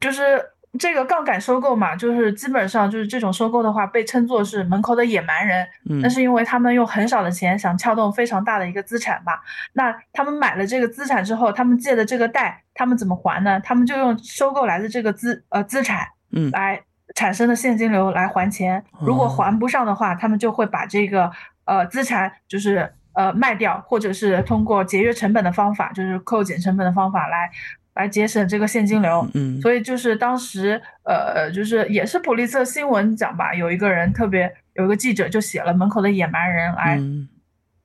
[0.00, 0.42] 就是
[0.78, 5.68] 这个杠杆收购嘛，就是基本上就是这种收购的话被称作是门口的野蛮人，
[6.00, 9.34] 那是因为他们用很少的钱想撬动非常大的一个资产嘛。
[9.74, 13.60] 那他们买了这个资产之后，他们借的这个贷，他们怎么还呢？
[13.60, 16.08] 他们就用收购来的这个资呃资产。
[16.32, 16.80] 嗯，来
[17.14, 21.30] 产生的现金流来还钱，如果还不上的话，他们就会把这个
[21.66, 27.50] 呃资产就是呃卖掉，或者是通过节约成本的方法，就是扣减成本的方法来
[27.94, 29.28] 来节省这个现金流。
[29.34, 36.98] 嗯，所以就是当时呃就是也是普利策新闻奖吧，有一个人特别有一个记者就写了门口的野蛮人来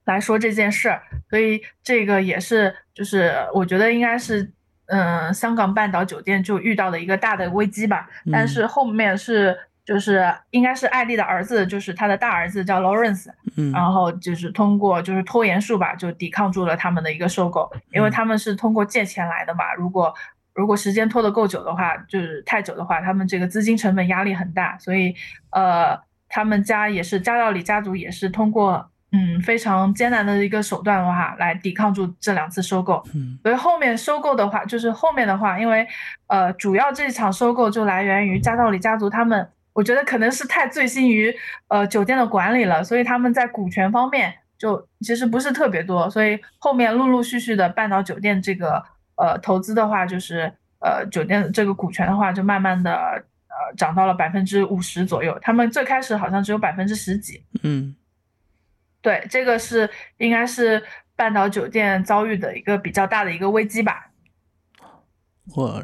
[0.06, 4.54] 来说这件事儿，所以这个也是就是我觉得应该是。
[4.88, 13.28] 嗯，香港半岛酒店就遇到了一个大的危机吧，但是后面是就是应该是艾丽的儿子，就是他的大儿子叫 Lawrence，
[13.58, 20.14] 嗯，然后就是通过就是拖延术吧，就抵抗住了他们的一个收购，因为他们是通过借钱来的嘛，如果
[20.54, 25.14] 如果时间拖得够久的话，就是太久的话，他们这个资金成本压力很大，所以
[25.52, 28.90] 呃，他们家也是加道里家族也是通过。
[29.14, 33.02] 嗯，非常艰难的一个手段的话，来抵抗住这两次收购。
[33.16, 35.88] 嗯，所以后面收购的话，就是后面的话，因为
[36.28, 41.34] 呃，主要这场收购就来源于加道里家族他们，我觉得可能是太醉心于
[41.70, 48.84] 呃酒店的管理了，所以他们在股权方面就其实不是特别多，所以后面陆陆续续的半岛酒店这个
[49.16, 50.52] 呃投资的话，就是
[50.82, 55.40] 呃酒店这个股权的话，就慢慢的呃涨到了百分之五十左右。
[55.42, 57.42] 他们最开始好像只有百分之十几。
[57.64, 57.96] 嗯。
[59.08, 60.84] 对，这个是应该是
[61.16, 64.10] 半岛酒店遭遇的一个比较大的一个危机吧。
[65.56, 65.82] 我，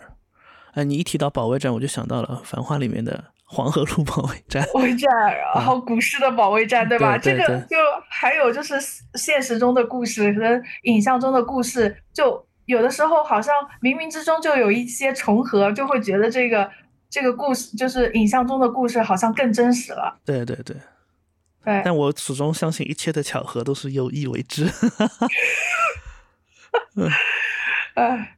[0.73, 4.61] 哎，你一提到保卫战，我就想到了《繁花》里面的黄河路保卫战。
[4.73, 5.09] 保卫战，
[5.55, 7.17] 然后股市的保卫战，对吧？
[7.17, 7.77] 这个就
[8.09, 8.75] 还有就是
[9.13, 16.69] 现实中的故事和影像中的故事，就有的时候好像冥冥之中就有一些重合，就会觉得这个
[17.09, 20.19] 这个故事就是影像中的故事好像更真实了。
[20.25, 20.75] 对对对。
[21.63, 24.67] 但我始终相信一切的巧合都是有意为之。
[27.95, 28.37] 哎，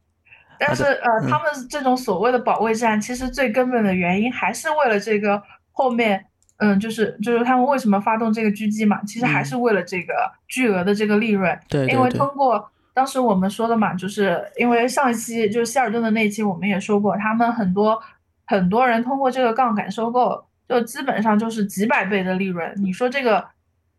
[0.58, 6.24] 但是呃，他们这种所谓的保卫战，其实最根本的原因还是为了这个后面，
[6.58, 10.12] 嗯，就是就是他们为什么发动这个狙击嘛，其实还是为了这个
[10.46, 11.58] 巨额的这个利润。
[11.68, 18.00] 对，因为通过当时我们说的嘛，就是因为上一期就是希尔顿的那一期，我们也说过，他们很多
[18.46, 20.45] 很多人通过这个杠杆收购。
[20.68, 23.46] 就基本上就是几百倍的利润，你说这个，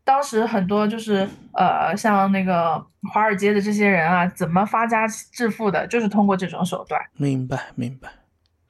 [0.04, 7.02] 当时很多就是呃，像那个华尔街的这些人啊，怎么发家致富的，就是通过这种手段。
[7.16, 8.10] 明白，明白。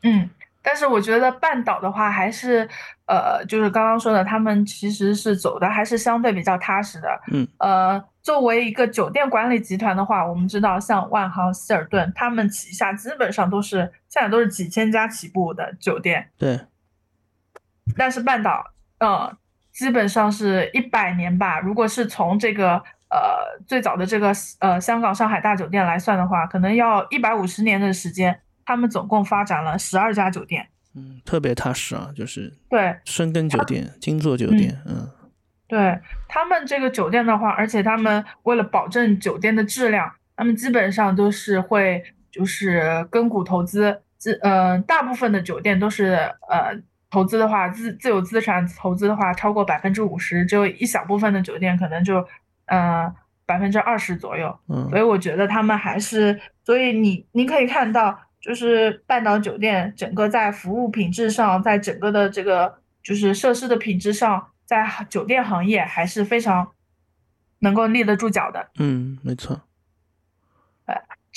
[0.04, 0.30] 嗯，
[0.62, 2.70] 但是我觉得半岛的话，还是
[3.08, 7.08] 呃，就是刚刚说的，他们其实是走的还是相对比较踏实的。
[7.32, 16.30] 嗯，呃，作为一个酒店管理集团的话，我们知道像万豪、希尔顿，他们旗下基本上都是现在都是几千家起步的酒店。
[16.38, 16.60] 对。
[17.96, 18.66] 但是半岛，
[19.00, 19.38] 嗯，
[19.72, 21.60] 基本上是一百年吧。
[21.60, 22.76] 如果是从这个
[23.10, 30.68] 呃最早的这个呃香港上海大酒店来算的话，可能要一百五十年的时间，他们总共发展了十二家酒店。
[30.96, 35.08] 嗯，特别踏实啊，就是对深耕酒店、金座酒店，嗯，
[35.68, 46.14] 对他们这个酒店的话，而且他们为了保证酒店的质量，他们基本上都是会就是跟股投资，资呃大部分的酒店都是
[46.50, 46.76] 呃
[47.10, 52.26] 投资的话，自自有资产投资的话超过百分之五十，只有一小部分的酒店可能就
[52.66, 53.14] 呃
[53.46, 58.20] 百分之二十左右，嗯，所以我觉得他们还是，所以你你可以看到。
[58.40, 66.72] 就是半岛酒店整个在服务品质上，在整个的这个就是设施的品质上，在酒店行业还是非常
[67.60, 68.70] 能够立得住脚的。
[68.78, 69.60] 嗯，没错。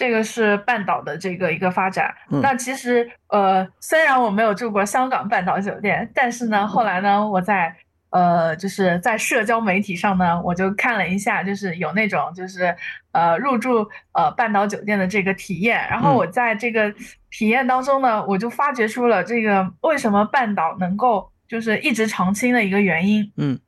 [0.00, 2.14] 哎，这个是半岛的这个一个发展。
[2.28, 7.76] 那其实呃，虽然我没有住过香港半岛酒店，但是呢，后来呢，我在。
[8.12, 12.74] 呃，就是在社交媒体上呢，我就看了一下，就是有那种就是
[13.12, 16.92] 呃入住呃半岛酒店的这个体验，然后我在这个
[17.30, 23.32] 体验当中呢，我就发掘出了这个为什么半岛能够就是一直长青的一个原因。
[23.36, 23.60] 嗯，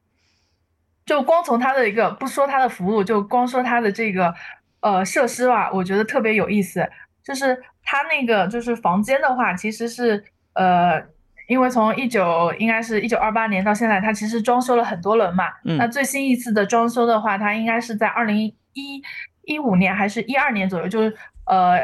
[1.06, 4.34] 就光从它的一个不说它的服务，就光说它的这个
[4.82, 6.86] 呃设施吧，我觉得特别有意思。
[7.24, 10.22] 就是它那个就是房间的话，其实是
[10.52, 11.02] 呃。
[11.48, 15.44] 因为从一九应该是一九二八年到现在，它其实装修了很多轮嘛。
[15.64, 15.76] 嗯。
[15.76, 18.38] 那最新一次的装修的话，它应该是在二零
[18.72, 19.02] 一
[19.42, 21.14] 一五年还是一二年左右，就是
[21.44, 21.78] 呃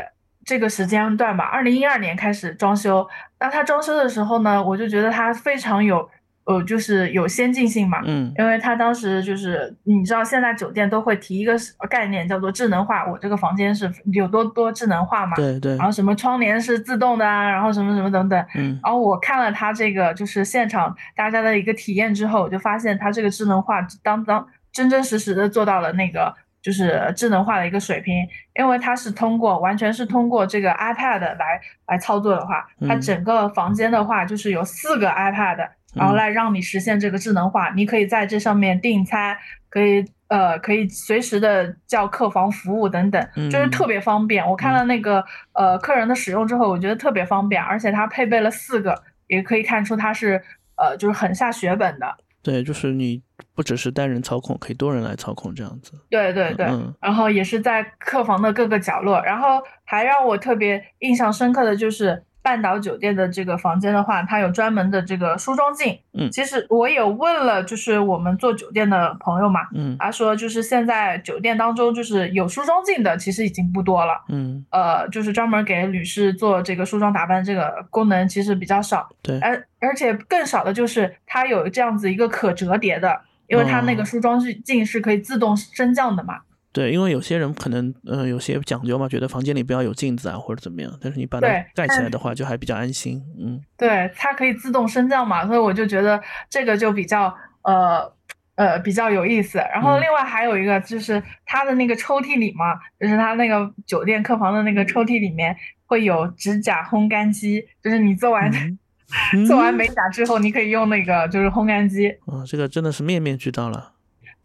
[0.44, 1.44] 这个时间段吧。
[1.44, 3.06] 二零一二年开始装修。
[3.40, 6.08] 那它装修的时候呢，我就觉得它非常有。
[6.48, 11.54] 呃，就是有先进性嘛，嗯，因为他当时就是你知道，现在酒店都会提一个
[11.90, 28.26] 概念叫做智能化，我这个房间是有多多智能化嘛，对对，然后什么窗帘是自动的啊，然后什么什么等等，嗯，然后我看了他这个就是现场大家的一个体验之后，我就发现他这个智能化当当真真实实的做到了那个就是智能化的一个水平，
[28.58, 35.68] 因为它是通过完全是通过这个 iPad 来来操作的话，它整个房间的话就是有四个 iPad。
[35.94, 39.36] 然后来让你实现这个智能化，你可以在这上面订餐，
[39.70, 44.46] 可以呃可以随时的叫客房服务等等，就是特别方便。
[44.46, 45.24] 我看了那个
[45.54, 50.42] 呃客人的使用之后，我觉得特别方便，而且它配备了四个，也可以看出它是
[50.76, 52.16] 呃就是很下血本的。
[52.42, 53.22] 对，就是你
[53.54, 55.92] 不只是单人操控，可以多人来操控这样子。
[56.10, 56.66] 对对对，
[57.00, 62.22] 然后也是在客房的各个角落，然后还让我特别印象深刻的就是。
[62.48, 65.98] 半岛酒店的这个房间的话，它有专门的这个梳妆镜。
[66.14, 74.24] 嗯，其实我有问了，就是我们做酒店的朋友嘛，嗯，他说就是现在酒店当中就是有梳妆镜的，其实已经不多了。
[74.30, 79.06] 嗯，呃，就是专门给女士做这个梳妆打扮这个功能其实比较少。
[79.20, 86.38] 对，而而且更少的就是它有这样子一个可折叠的，因为它那个梳妆镜是可以自动升降的嘛。
[86.78, 90.96] 对，因为有些人可能，嗯，有些讲究嘛，觉得房间里不要有镜子啊，或者怎么样。
[91.02, 93.20] 但是你把它盖起来的话，就还比较安心。
[93.36, 98.08] 嗯，对，它可以自动升降嘛，所以我就觉得这个就比较，呃，
[98.54, 99.58] 呃，比较有意思。
[99.58, 105.56] 然后另外还有一个就是它的那个抽屉里嘛，就是它那个酒店客房的那个抽屉里面
[105.86, 108.48] 会有指甲烘干机，就是你做完
[109.48, 112.08] 做完美甲之后，你可以用那个就是烘干机。
[112.26, 113.94] 啊，这个真的是面面俱到了。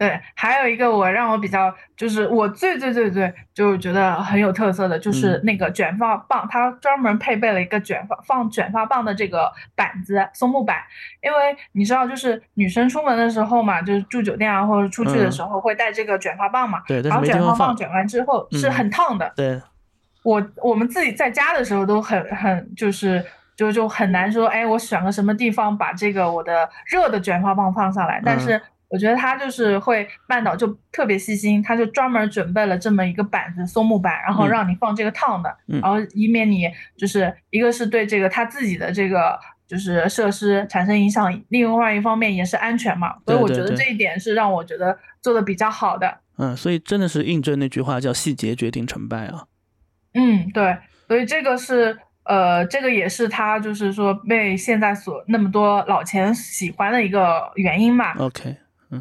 [0.04, 10.76] 对，还有一个我让我比较，就是我最最最最就觉得很有特色的，就是那个卷发棒，它专门配备了一个卷发放卷发棒的这个板子，松木板。
[11.22, 16.82] 因为你知道，就是女生出门的时候嘛，就是住酒店啊，或者出去的时候会带这个卷发棒嘛。
[16.86, 19.32] 对，然后卷发棒卷完之后是很烫的。
[19.38, 19.62] 对，
[20.24, 23.24] 我我们自己在家的时候都很很就是
[23.56, 28.62] 就就很难说，哎，我选个什么地方把这个我的热的卷发棒放上来，但是。
[28.94, 39.36] 我觉得他就是会半岛就特别细心，他就专门准备了这么一个板子，松木板，然后让你放这个烫的，然后以免你就是一个是对这个他自己的这个
[39.68, 46.20] 就是设施产生影响，另外一方面也是安全嘛，所以我觉得这一点是让我觉得做的比较好的。
[46.38, 49.46] 嗯，所以真的是印证那句话叫细节决定成败啊。
[50.14, 50.78] 嗯，对，
[51.08, 58.14] 所以这个是呃，这个也是他就是说被现在所那么多老钱喜欢的一个原因嘛。
[58.20, 58.56] OK。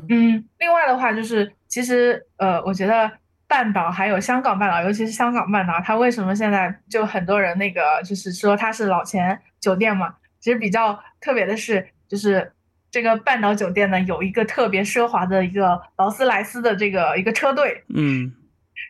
[0.09, 3.11] 嗯，另外的话就是，其实呃，我觉得
[3.47, 10.15] 半岛还有香港半岛，尤其是香港半岛，它为什么现在就很多人那个就是说它是老钱酒店嘛？
[10.41, 12.53] 其实比较特别的是，就是
[12.91, 17.85] 这个半岛酒店呢有一个特别奢华的一个劳斯莱斯的这个一个车队。
[17.95, 18.33] 嗯，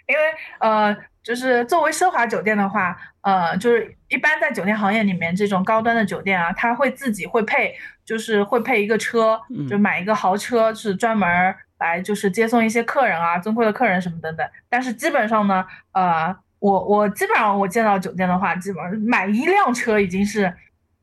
[0.07, 0.21] 因为
[0.61, 7.73] 呃就是作为奢华酒店的话，呃，就是一般在酒店行业里面，这种高端的酒店啊，它会自己会配，
[8.05, 14.45] 就是会配一个车，就买一个豪车，是专门来就是接送一些客人啊，尊贵的客人什么等等。
[14.69, 20.53] 但是基本上呢，呃，我我基本上我见到酒店的话，基本上买一辆车已经是，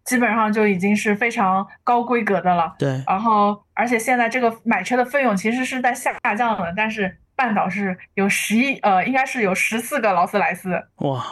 [0.04, 2.76] 基本上就已经是非常高规格的了。
[2.78, 3.02] 对。
[3.08, 7.18] 然后，而且现在这个买车的费用其实是在下降的，但是。
[7.40, 11.24] 半岛是有十一呃，应该是有十四个劳斯莱斯哇。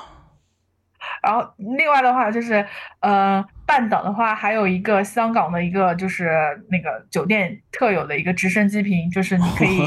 [1.21, 2.65] 然后另外的话就是
[3.01, 6.31] 呃，半岛的话还有一个香港的一个就是
[6.69, 9.79] 那个酒店特有的一个直升机坪，就是你可以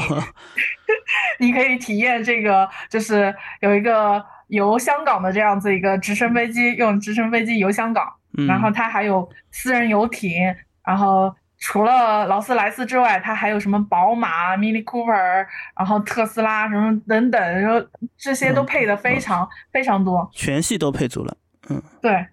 [1.41, 8.05] 你可以体验这个，就是有一个游香港的这样子一个直升飞机，用直升飞机游香港，
[8.47, 10.55] 然后它还有私人游艇，
[10.85, 11.35] 然后。
[11.63, 15.45] 除了劳斯莱斯之外，它还有什么宝马、Mini Cooper，
[15.77, 17.87] 然后特斯拉什么等等，然后
[18.17, 21.37] 这些都配的非常非常多，全系都配足了。
[21.69, 22.25] 嗯，对，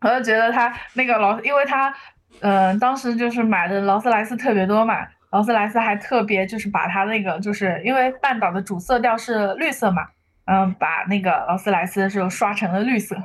[0.00, 1.94] 我就觉得他那个劳，因为他
[2.40, 10.08] 嗯当时就是买的劳斯莱斯特别多嘛，劳斯莱斯还特别就是把它那个就是因为半岛的主色调是绿色嘛，
[10.46, 13.16] 嗯，把那个劳斯莱斯就刷成了绿色。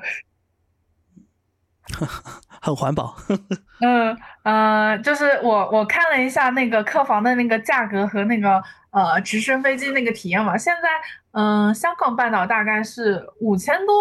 [2.61, 3.15] 很环保。
[3.81, 8.61] 嗯呃，就是我我看了一下那个客房的那个价格和那个
[8.91, 10.89] 呃直升飞机那个体验嘛，现在
[11.31, 13.95] 嗯香港半岛大概是五千多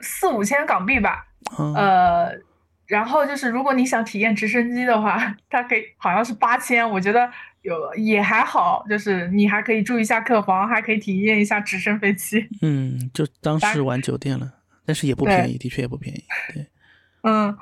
[0.00, 1.26] 四五千港币吧。
[1.74, 2.30] 呃，
[2.86, 7.30] 然后就是如果你想体验直升机的话，它可以好像是八千，我觉得
[7.62, 12.48] 有也还好，就是你还可以住一下客房，还可以体验一下直升飞机。
[12.62, 14.52] 嗯，就当是玩酒店了，
[14.84, 16.24] 但是也不便宜，的确也不便宜。
[16.52, 16.66] 对。
[17.26, 17.58] 嗯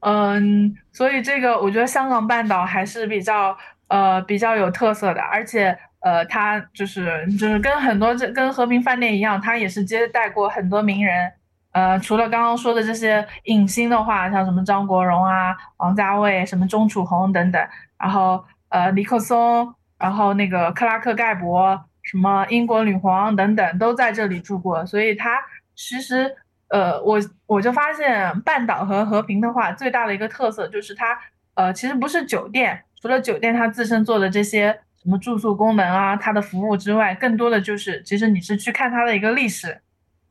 [0.00, 3.56] 嗯，所以这个我觉得香港半岛还是比较
[3.88, 11.32] 呃比较有特色的，而且呃它就是就是跟很多这跟和平饭店一样，它也是接待过很多名人，
[11.72, 17.60] 呃除了刚刚说的这些影星的话，像什么张国荣啊、王家卫、什么钟楚红等等，
[17.98, 25.40] 然后呃尼克松，然后那个克拉克盖博，什么英国女皇等等都在这里住过，所以它
[25.74, 26.36] 其实。
[26.68, 31.18] 呃，我我就发现半岛和和平的话，最大的一个特色就是它，
[31.54, 39.80] 呃，其实不是酒店，除了酒店它自身做的这些什么住宿功能啊，它的服务之外，更多的就是其实你是去看它的一个历史。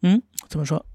[0.03, 0.85] 嗯，怎么说？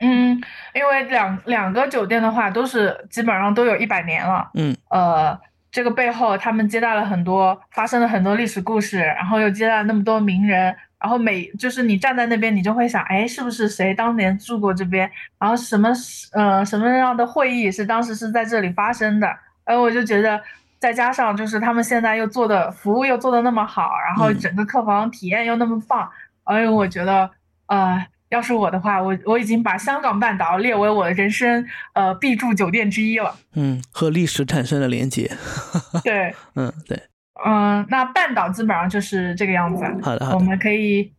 [0.00, 0.40] 嗯，
[0.72, 4.48] 因为两两个酒店的话，都是基本上都有一百年了。
[4.54, 5.36] 嗯，呃，
[5.72, 10.76] 这个背后他们接待了很多，发生了很多历史故事，然后又接待了那么多名人。
[11.00, 15.10] 然后每就是你站在那边，你就会想，哎，是不是谁当年住过这边？
[15.38, 15.92] 然后什么
[16.32, 19.28] 呃什么样的会议是当时是在这里发生的？
[19.64, 20.40] 哎，我就觉得，
[20.78, 26.10] 再加上就是他们现在又做的服务又做的那么好，然后整个客房体验又那么棒，
[26.44, 27.30] 哎，我觉得，
[27.66, 33.36] 呃，要是我的话，我我已经把香港半岛列为我人生呃必住酒店之一了。
[33.54, 35.30] 嗯，和历史产生了连接。
[36.02, 37.00] 对，嗯，对。
[37.44, 39.84] 嗯，那半岛基本上就是这个样子。
[40.02, 41.12] 好的，好的，我们可以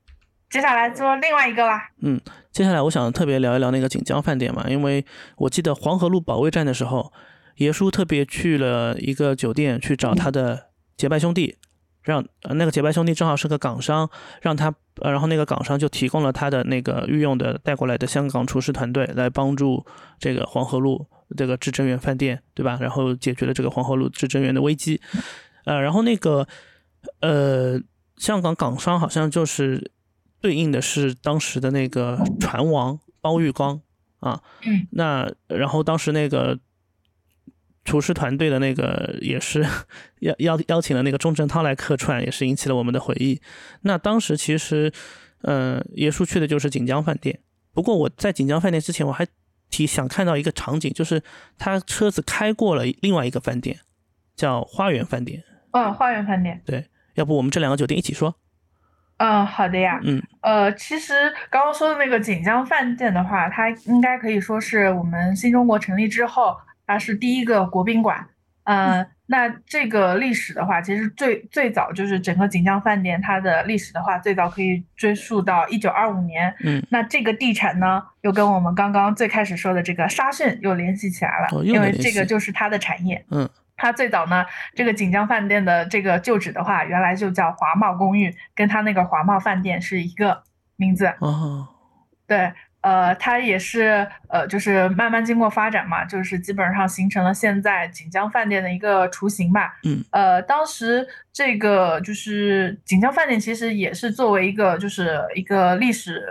[0.49, 1.81] 接下来做另外一个啦。
[2.01, 2.19] 嗯，
[2.51, 5.05] 接下来我想特别聊一聊那个锦江饭店嘛，因为
[5.37, 7.13] 我记得黄河路保卫战的时候，
[7.57, 10.67] 爷叔特别去了一个酒店去找他的
[10.97, 11.57] 结拜兄弟，
[12.03, 14.09] 让那个结拜兄弟正好是个港商，
[14.41, 19.85] 让他，呃，然后那个港商就提供了他的那个御用的带过来的香港厨师团队来帮助
[20.19, 21.07] 这个黄河路
[21.37, 22.77] 这个至臻园饭店，对吧？
[22.81, 24.99] 然后解决了这个黄河路至臻园的危机。
[25.65, 26.47] 呃，然后那个，
[27.21, 27.79] 呃，
[28.17, 29.91] 香港港商好像就是
[30.41, 33.81] 对应的是当时的那个船王包玉刚
[34.19, 36.59] 啊，嗯，那然后当时那个
[37.85, 39.65] 厨师团队的那个也是
[40.19, 43.41] 邀邀邀请了那个钟镇涛来客串，也是引起了我们的回忆。
[43.81, 44.91] 那当时其实，
[45.41, 47.39] 呃，耶稣去的就是锦江饭店，
[47.73, 49.25] 不过我在锦江饭店之前，我还
[49.69, 51.23] 挺想看到一个场景，就是
[51.57, 53.79] 他车子开过了另外一个饭店，
[54.35, 55.43] 叫花园饭店。
[55.71, 56.61] 嗯，花园饭店。
[56.65, 58.35] 对，要不我们这两个酒店一起说？
[59.17, 59.99] 嗯，好的呀。
[60.03, 61.13] 嗯，呃，其实
[61.49, 66.55] 刚刚说的那个锦江饭店的话，它应该可以说是我们新中国成立之后，
[66.87, 68.25] 它是第一个国宾馆。
[68.63, 76.55] 嗯，那这个历史的话，其实最最早就是整个锦江饭店它的历史的话，最早可以追溯到一九二五年。
[76.63, 83.25] 嗯，那这个地产呢，又跟我们刚刚最开始说的这个沙逊又联系起来了，因为这个就是它的产业。
[83.31, 83.49] 嗯。
[83.79, 90.43] 它最早呢，这个锦江饭店的这个旧址的话，原来就叫华茂公寓，跟它那个华茂饭店是一个
[90.75, 91.07] 名字。
[91.19, 91.67] 哦，
[92.27, 92.51] 对，
[92.81, 99.79] 呃，它也是呃，就是慢慢经过发展嘛，就是基本上形成了现在锦江饭店的一个雏形吧。
[99.83, 106.21] 嗯，呃，当时这个就是锦江饭店其实也是作为一个就是一个历史。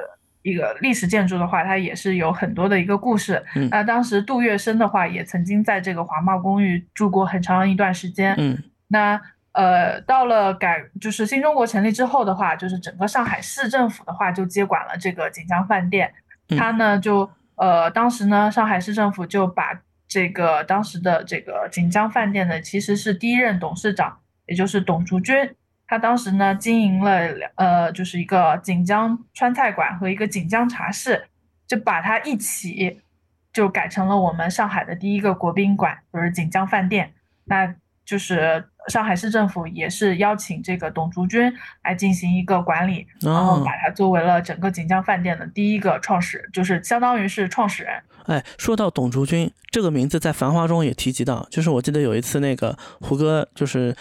[0.48, 3.44] 一个历史建筑的话，它也是有很多的一个故事。
[3.54, 8.34] 嗯那当时杜月笙的话，也曾经在这个华贸公寓住过很长一段时间。
[8.38, 8.56] 嗯
[8.88, 9.20] 那
[9.52, 16.12] 呃，到了改就是新中国成立之后的话，就是整个上海市政府的话就接管了这个锦江饭店。
[16.56, 25.36] 他呢就呃，当时呢上海市政府就把这个当时的这个锦江饭店呢，其实是第一任董事长，也就是董竹君。
[25.88, 27.18] 他当时呢经营了
[27.56, 31.24] 呃，就是一个锦江川菜馆和一个锦江茶室，
[31.66, 33.00] 就把它一起
[33.52, 37.14] 就改成了我们上海的第一个国宾馆，就是锦江饭店。
[37.46, 37.74] 那
[38.04, 48.02] 就是上海市政府也是邀请这个董竹君来进行一个管理，然后哦把它作为了整个锦江饭店的第一个创始，就是相当于是创始人。
[48.26, 53.94] 哎，说到董竹君这个名字，在《繁花》中也提及到，就是我记得有一次那个胡歌，就是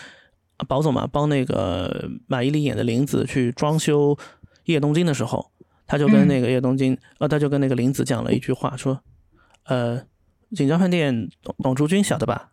[0.67, 4.15] 宝总嘛，帮那个马伊琍演的林子去装修
[4.65, 5.51] 《叶东京》的时候，
[5.85, 6.27] 他就跟嗯。
[6.27, 9.01] 那个叶东京，呃，他就跟那个林子讲了一句话，说，
[9.65, 10.01] 呃，
[10.55, 12.49] 锦江饭店董董竹君晓得吧？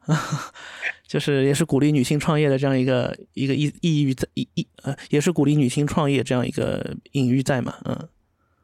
[1.06, 8.08] 就是也是鼓励女性创业的这样一个一个意意喻在意意呃，也是鼓励女性创业这样一个隐喻在嘛，嗯。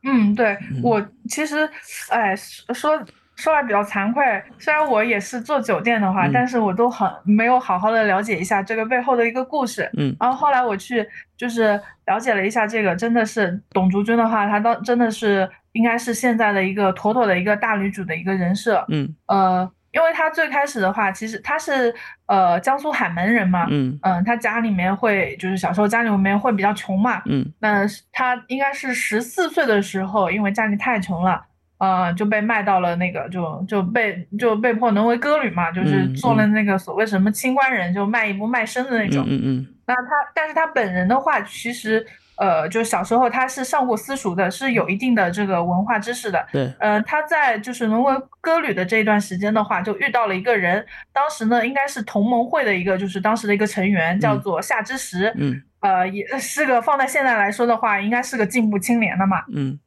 [0.03, 0.80] 嗯，对嗯。
[0.82, 1.68] 我其实，
[2.09, 2.34] 哎，
[2.74, 2.99] 说
[3.41, 4.22] 说说来比较惭愧，
[4.59, 6.30] 虽然我也是做酒店的话，嗯。
[6.32, 9.91] 但是我都很没有好好的了解一下这个背后的一个故事。
[9.97, 10.14] 嗯。
[10.20, 11.05] 然后后来我去
[11.36, 18.84] 就是了解了一下这个，真的是董竹君的话，她当真的是应该是现在的一个妥妥的一个大女主的一个人设。
[18.88, 19.09] 嗯。
[19.26, 21.93] 呃，因为他最开始的话，其实他是
[22.26, 23.99] 呃江苏海门人嘛，嗯。
[24.03, 27.45] 嗯，他家里面会就是小时候家里面会比较穷嘛，嗯。
[27.59, 31.43] 那是他应该是十四岁的时候，因为家里太穷了，
[31.81, 39.24] 呃，就被卖到了那个，就就被就被迫沦为歌女嘛，就是嗯做了那个所谓什么清官人，就卖艺不卖身的那种。
[39.26, 42.07] 嗯嗯那他，但是他本人的话，其实
[42.37, 46.47] 呃，就小时候他是上过私塾的，是有一定的这个文化知识的。
[46.53, 55.33] 对，呃，他在就是沦为歌女的这一段时间的话，就遇到了一个人，当时呢应该是同盟会的一个，就是当时的一个成员，叫嗯做夏之时。
[55.37, 59.43] 嗯呃，也是个放在现在来说的话，应该是个进步青年的嘛。
[59.51, 59.78] 嗯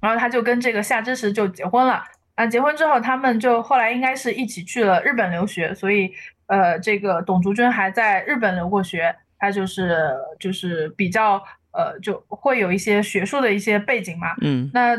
[0.00, 2.02] 然后他就跟这个夏之时就结婚了。
[2.36, 6.10] 啊，结婚之后，他们就后来应该是一起去了日本留学，所以
[6.46, 11.42] 呃，这个董竹君还在日本留过学，他就是就是比较
[11.72, 14.34] 呃，就会有一些学术的一些背景嘛。
[14.40, 14.96] 嗯那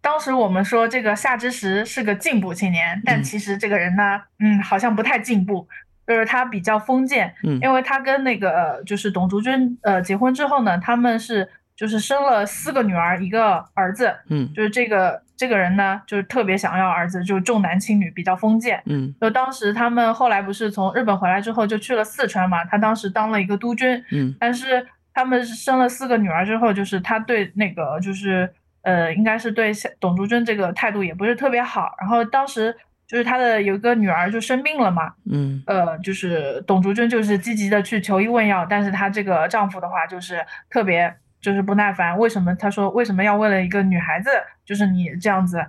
[0.00, 5.66] 当时我们说这个夏之时是个进步青年，但嗯其实这个人呢，嗯，好像不太进步，
[6.06, 11.48] 就是他比较封建，嗯因为他跟那个呃就是董竹君呃结婚之后呢，他们是
[11.82, 18.80] 就是生了四个女儿一个儿子，嗯就是这个这个人呢，就是特别想要儿子，就是重男轻女，比较封建。
[18.86, 28.48] 嗯就当时他们后来不是从日本回来之后就去了四川嘛，他当时当了一个督军，嗯但是他们生了四个女儿之后，就是他对那个就是
[28.82, 31.96] 呃，应该是对董竹君这个态度也不是特别好。
[32.00, 32.72] 然后当时
[33.08, 44.30] 就是他的有一个女儿就生病了嘛，嗯呃，就是董竹君就是积极的去求医问药，但是她这个丈夫的话就是特别就是不耐烦，为什么他说为什么要为了一个女孩子，
[44.64, 45.66] 就是你这样子，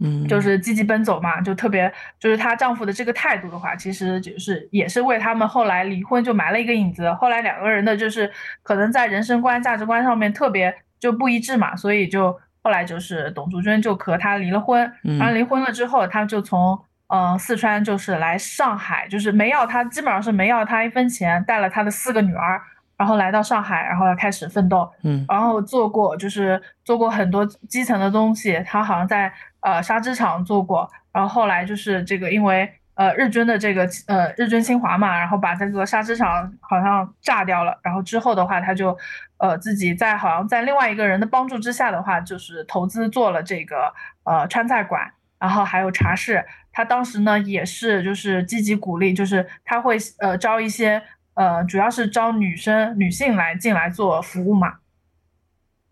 [0.00, 7.12] 嗯，就是积极奔走嘛，就特别就是她丈夫的这个态度的话，其实就是也是为他们后来离婚就埋了一个影子。
[7.14, 8.30] 后来两个人的就是
[8.62, 14.80] 可能在人生观、价值观上面特别就不一致嘛，所以就后来就是董竹君就和他离了婚。
[15.02, 22.60] 然后嗯离婚了之后，他就从嗯、呃四川就是来上海，就是没要他基本上是没要他一分钱，带了他的四个女儿，
[22.98, 24.90] 然后来到上海，然后要开始奋斗。
[25.04, 38.98] 嗯然后做过就是做过很多基层的东西，他好像在呃纱织厂做过，然后后来就是这个因为呃日军的这个呃日军侵华嘛，然后把这个纱织厂好像炸掉了，然后之后的话他就
[39.36, 43.94] 呃自己在好像在另外一个人的帮助之下的话，就是投资做了这个
[44.24, 46.44] 呃川菜馆，然后还有茶室。
[46.70, 51.02] 他当时呢也是就是积极鼓励，就是他会呃招一些
[51.38, 54.74] 呃主要是招女生女性来进来做服务嘛，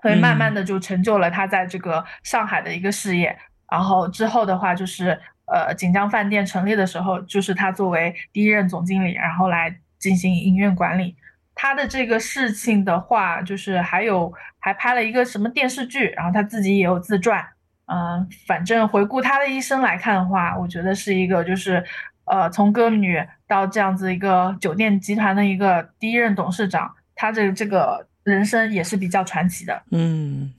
[0.03, 3.38] 所以慢慢的就成就了他在这个上海的一个事业。
[3.70, 5.16] 然后之后的话就是
[5.47, 11.14] 呃锦江饭店成立的时候，就是他作为第一任总经理，然后来进行营运管理。
[11.55, 17.44] 他的这个事情的话，就是还有还拍了一个什么电视剧，然后他自己也有自传。
[17.86, 21.84] 嗯、反正回顾他的一生来看的话，我觉得是一个就是
[22.24, 29.82] 呃从歌女到这样子一个酒店集团的一个第一任董事长，他这这个人生也是比较传奇的。
[29.90, 30.53] 嗯，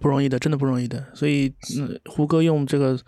[0.00, 1.04] 不容易的，真的不容易的。
[1.14, 2.98] 所以，嗯，胡歌用这个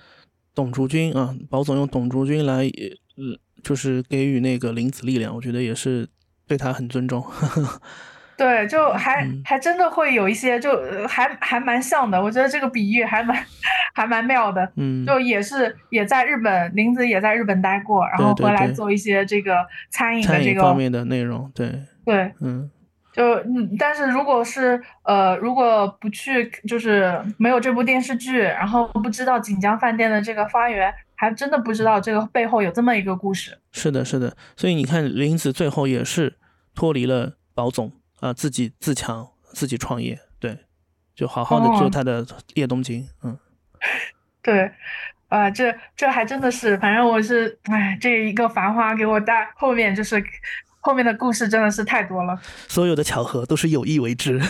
[0.55, 6.09] 董竹君啊，宝总用董竹君来，呃，就是给予那个林子力量，我觉得也是
[6.47, 7.24] 对他很尊重。
[8.37, 10.76] 对，就还还真的会有一些，就
[11.07, 12.20] 还还蛮像的。
[12.20, 13.37] 我觉得这个比喻还蛮
[13.95, 14.72] 还蛮妙的。
[14.76, 21.51] 嗯，就也是也在日本，林子也在日本待过，然后回来做一些这个餐饮的这个方面的内容。
[21.55, 21.70] 对
[22.05, 22.68] 对，嗯，
[23.12, 33.57] 就嗯，但是如果是呃，如果不去，就是没有这部电视剧，然后不知道锦江饭店的这个发源，还真的不知道这个背后有这么一个故事。
[33.70, 34.37] 是的，是的。
[34.57, 36.35] 所以你看，林子最后也是
[36.74, 37.93] 脱离了宝总。
[38.21, 40.59] 啊，自己自强，自己创业，对，
[41.15, 43.39] 就好好的做他的叶东京，嗯，
[44.43, 44.71] 对，
[45.29, 50.23] 啊，这这还真的是，反正我是，哎，这一个繁花给我带后面就是
[50.81, 54.41] 后面的故事真的是太多了，所有的巧合都是有意为之，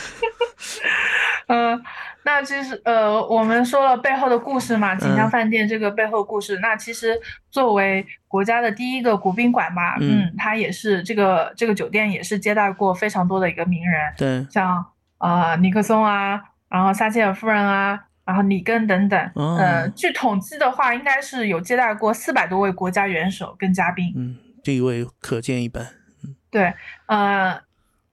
[1.48, 1.82] 嗯。
[2.26, 6.58] 那其实，呃，我们说了背后的故事嘛，锦江饭店这个背后故事。
[6.58, 7.16] 那其实
[7.52, 14.84] 作为国家的第一个国宾馆嘛，嗯，它也是这个这个酒店也是接待过非常多的一个名人，对，像
[15.18, 19.30] 呃尼克松啊，然后撒切尔夫人啊，然后里根等等。
[19.36, 24.12] 呃，据统计的话，应该是有接待过四百多位国家元首跟嘉宾。
[24.16, 25.86] 嗯，地位可见一斑。
[26.24, 26.74] 嗯，对，
[27.06, 27.65] 呃。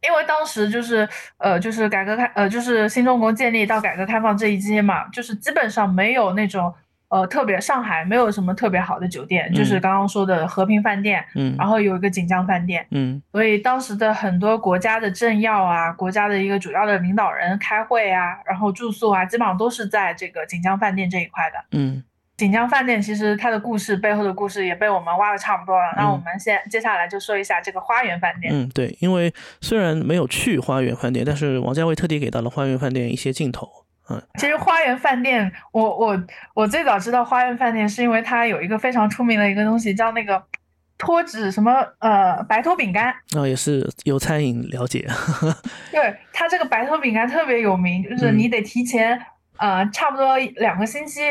[0.03, 6.73] 因为当时就是，呃，就是改革开，呃，就是新中国建立到改革开放这一阶嘛，就是基本上没有那种，
[7.07, 22.03] 呃，特别上海没有什么特别好的酒店，就是刚刚说的和平饭店，嗯，然后有一个锦江饭店，嗯，所以当时的很多国家的政要啊，国家的一个主要的领导人开会啊，然后住宿啊，基本上都是在这个锦江饭店这一块的，嗯。
[22.43, 28.53] 锦江饭店其实它的故事背后的故事也被我们挖的差不多了，那我们先接下来就说一下这个花园饭店。
[28.53, 33.69] 嗯，对，因为虽然没有去花园饭店，但是王家卫特地给到了花园饭店一些镜头。
[34.09, 36.21] 嗯，其实花园饭店，我我
[36.53, 40.43] 我最早知道花园饭店是因为它有一个非常出名的一个东西叫那个
[40.97, 43.15] 脱脂什么呃白脱饼干。
[43.37, 45.07] 哦，也是有餐饮了解。
[45.93, 49.17] 对，它这个白脱饼干特别有名，就是你得提前
[49.55, 51.21] 呃差不多两个星期。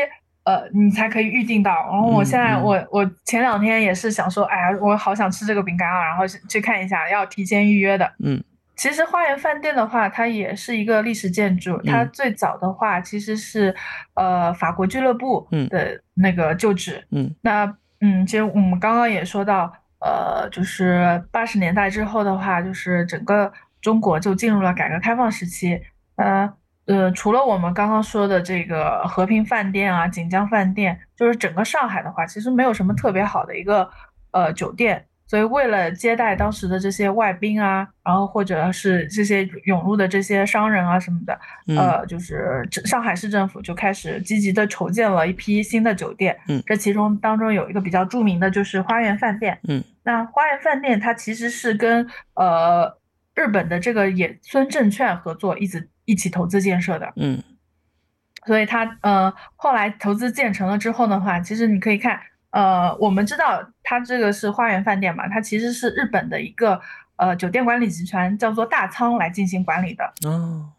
[0.45, 1.71] 呃，你才可以预定到。
[1.71, 8.11] 然后我现在，我我前两天也是想说，哎呀，我好想吃这个饼干啊，然后去看一下，要提前预约的。
[8.23, 8.43] 嗯，
[8.75, 11.81] 其实花园饭店的话，它也是一个历史建筑。
[11.83, 13.73] 它最早的话，其实是
[14.15, 17.01] 呃法国俱乐部的那个旧址。
[17.11, 17.65] 嗯，那
[18.01, 19.71] 嗯，其实我们刚刚也说到，
[20.01, 25.81] 呃，就是八十年代之后的话，就是整个中国就进入了改革开放时期。
[26.17, 26.53] 呃。
[26.85, 33.89] 呃，除了我们刚刚说的这个和平饭店啊、锦江饭店，就是整个上海的话，其实没有什么特别好的一个
[34.31, 35.05] 呃酒店。
[35.25, 41.39] 所以为了接待当时的这些外宾啊，然后或者是这些涌入的这些商人啊什么的，
[41.75, 46.37] 呃，就是上海市政府就开始积极的筹建了一批新的酒店。
[46.49, 49.57] 嗯，这其中当中有一个比较著名的就是花园饭店。
[49.67, 52.05] 嗯，那花园饭店它其实是跟
[52.35, 52.97] 呃
[53.33, 55.89] 日本的这个野村证券合作，一直。
[56.05, 57.41] 一起投资建设的，嗯，
[58.45, 66.81] 所以他呃后来投资建成了之后的话，其实你可以看，呃，我们知道它这个是花园饭店嘛，它其实是日本的一个
[67.15, 70.69] 呃酒店管理集团叫做大仓来进行管理的，哦，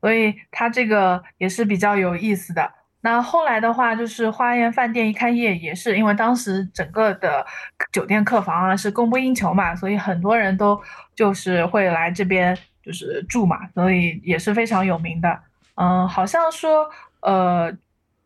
[0.00, 2.72] 所以它这个也是比较有意思的。
[3.02, 7.44] 那后来的话，就是花园饭店一开业，也是因为当时整个的
[7.92, 10.80] 酒店客房啊是供不应求嘛，所以很多人都
[11.14, 12.56] 就是会来这边。
[12.84, 15.40] 就是住嘛，所以也是非常有名的。
[15.76, 16.88] 嗯，好像说，
[17.20, 17.72] 呃，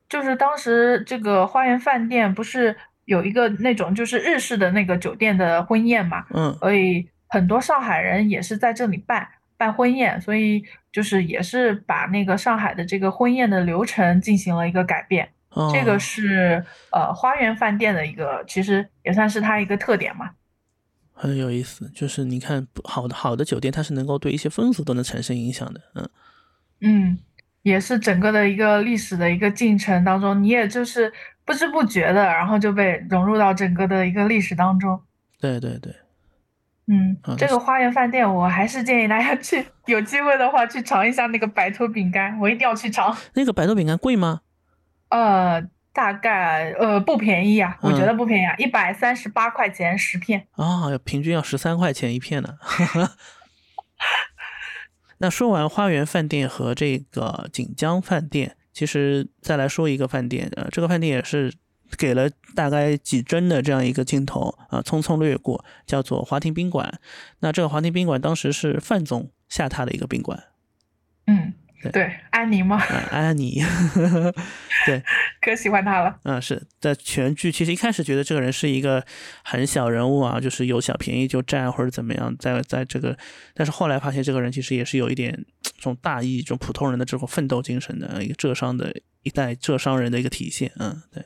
[0.09, 15.28] 就是当时这个花园饭店不是有一个那种就是日式的那个酒店的婚宴嘛，嗯，所以很多上海人也是在这里办办婚宴，所以就是也是把那个上海的这个婚宴的流程进行了一个改变。
[15.72, 20.30] 这个是呃花园饭店的一个，其实也算是它一个特点嘛。
[21.21, 26.09] 很有意思，就是你看好的好的酒店，它是能够对一些风俗都能产生影响的，嗯
[26.81, 27.19] 嗯，
[27.62, 31.12] 也是整个的一个历史的一个进程当中，你也就是
[31.45, 35.01] 不知不觉的，然后就被融入到整个的一个历史当中。
[35.41, 35.93] 对对对，
[36.87, 43.16] 嗯，这个花园饭店，我还是建议大家去，有机会的话去尝一下那个白托饼干，我一定要去尝。
[43.35, 44.41] 那个白托饼干贵吗？
[45.09, 45.69] 呃。
[45.99, 52.57] 大概呃不便宜啊，我觉得不便宜啊，一百三十八块钱十片啊，平均要十三块钱一片呢。
[55.18, 61.53] 那说完花园饭店和这个锦江饭店，其实再来说一个饭店，呃，这个饭店也是
[61.96, 67.01] 给了大概几帧的这样一个镜头啊，匆匆掠过，叫做华庭宾馆。
[67.40, 70.44] 那这个华庭宾馆当时是范总下榻的一个宾馆。
[71.26, 71.55] 嗯。
[71.93, 72.76] 对，安妮吗？
[73.11, 73.62] 安妮，
[74.85, 75.03] 对，
[75.41, 76.18] 可喜欢她了。
[76.24, 79.05] 嗯，是在全剧，其实一开始觉得这个人是一个
[79.45, 83.16] 很小人物啊，就是有小便宜就占或者怎么样，在在这个，
[83.55, 90.72] 但是后来发现这个人其实也是有一点这种大义、这种普通人的这种奋斗精神的一个浙商的一代浙商人的一个体现。
[90.79, 91.24] 嗯，对，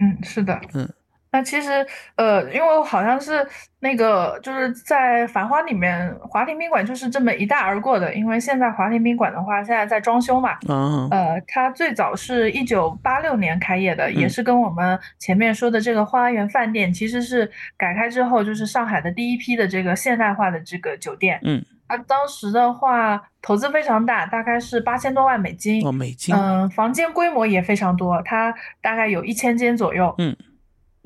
[0.00, 0.88] 嗯，是的，嗯。
[1.34, 3.44] 那其实，呃，因为好像是
[3.80, 8.14] 那个，就是在《繁花》里面，华亭宾馆就是这么一带而过的。
[8.14, 10.56] 因为现在华亭宾馆的话，现在在装修嘛。
[10.68, 11.08] 嗯。
[11.10, 21.40] 呃，它最早是一九八六年开业的，也是跟我们前面说的这个花园饭店，其实是改开之后，就是上海的第一批的这个现代化的这个酒店。
[21.42, 21.60] 嗯。
[21.88, 25.84] 它当时的话，投资非常大，大概是八千多万美金。
[25.84, 26.32] 哦，美金。
[26.32, 30.14] 嗯，房间规模也非常多，它大概有一千间左右。
[30.18, 30.36] 嗯。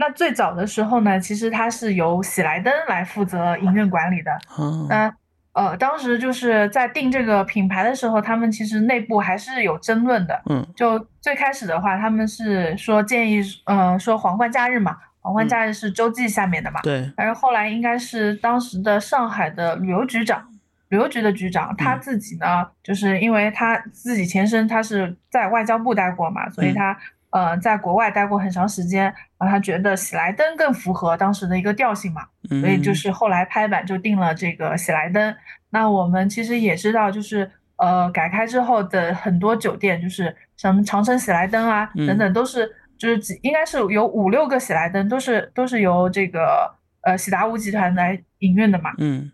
[0.00, 4.30] 那最早的时候呢，其实它是由喜来登来负责营运管理的。
[4.88, 5.12] 那
[5.54, 10.40] 呃，当时就是在定这个品牌的时候，他们其实内部还是有争论的。
[10.48, 16.80] 嗯，就最开始的话，他们是说建议，呃，说皇冠假日嘛，皇冠假日是洲际下面的嘛。
[16.82, 17.12] 对。
[17.16, 20.46] 但是后来应该是当时的上海的旅游局长，
[20.90, 26.96] 旅游局的局长他自己呢，就是因为他自己前身他是在外交部待过嘛，所以他。
[27.30, 29.04] 呃，在国外待过很长时间，
[29.38, 35.34] 然后他觉得喜来登更符合当时的一个调性嘛，所以就是后来拍板就定了这个喜来登。
[35.70, 42.66] 那我们其实也知道，就是呃改开之后的很多酒店，就是什么长城喜来登啊等等，都是
[42.96, 48.92] 就是应该是有五六个喜来登，都是都是由这个呃喜达屋集团来营运的嘛。
[48.96, 49.30] 嗯，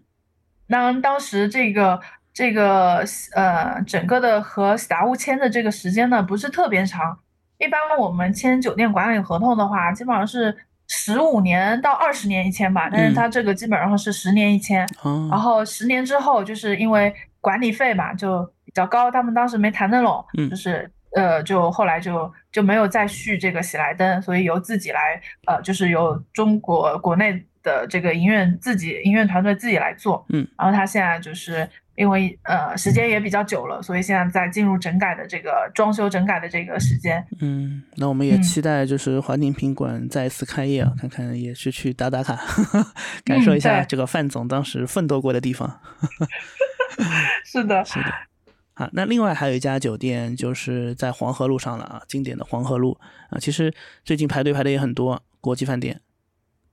[0.66, 2.01] 那当时这个
[2.32, 3.05] 这个
[3.36, 7.20] 呃整个的和喜达屋签的这个时间呢，不是特别长。
[7.59, 10.57] 一般我们签酒店管理合同的话，基本上是
[10.89, 14.87] 十五年到二十年一签吧，但是它这个基本上是十年一签，
[15.31, 31.69] 然后十年之后就是因为管理费嘛就比较高，他们当时没谈得拢，就是呃就后来就就没有再续这个喜来登，所以由自己来呃就是由中国国内的这个营运自己营运团队自己来做，嗯，然后他现在就是。
[31.97, 37.24] 因为呃时间也比较久了，所以现在在进入整改的这个装修整改的这个时间。
[37.40, 42.36] 嗯，那我们也期待就是华宁宾馆再次开业啊，看看也是去打打卡，
[43.24, 45.80] 感受一下这个范总当时奋斗过的地方。
[47.45, 48.07] 是的，是的。
[48.74, 52.99] 啊，那另外还有一家酒店就是在黄河路上了啊，经典的黄河路
[53.30, 53.72] 啊，其实
[54.05, 56.01] 最近排队排的也很多，国际饭店。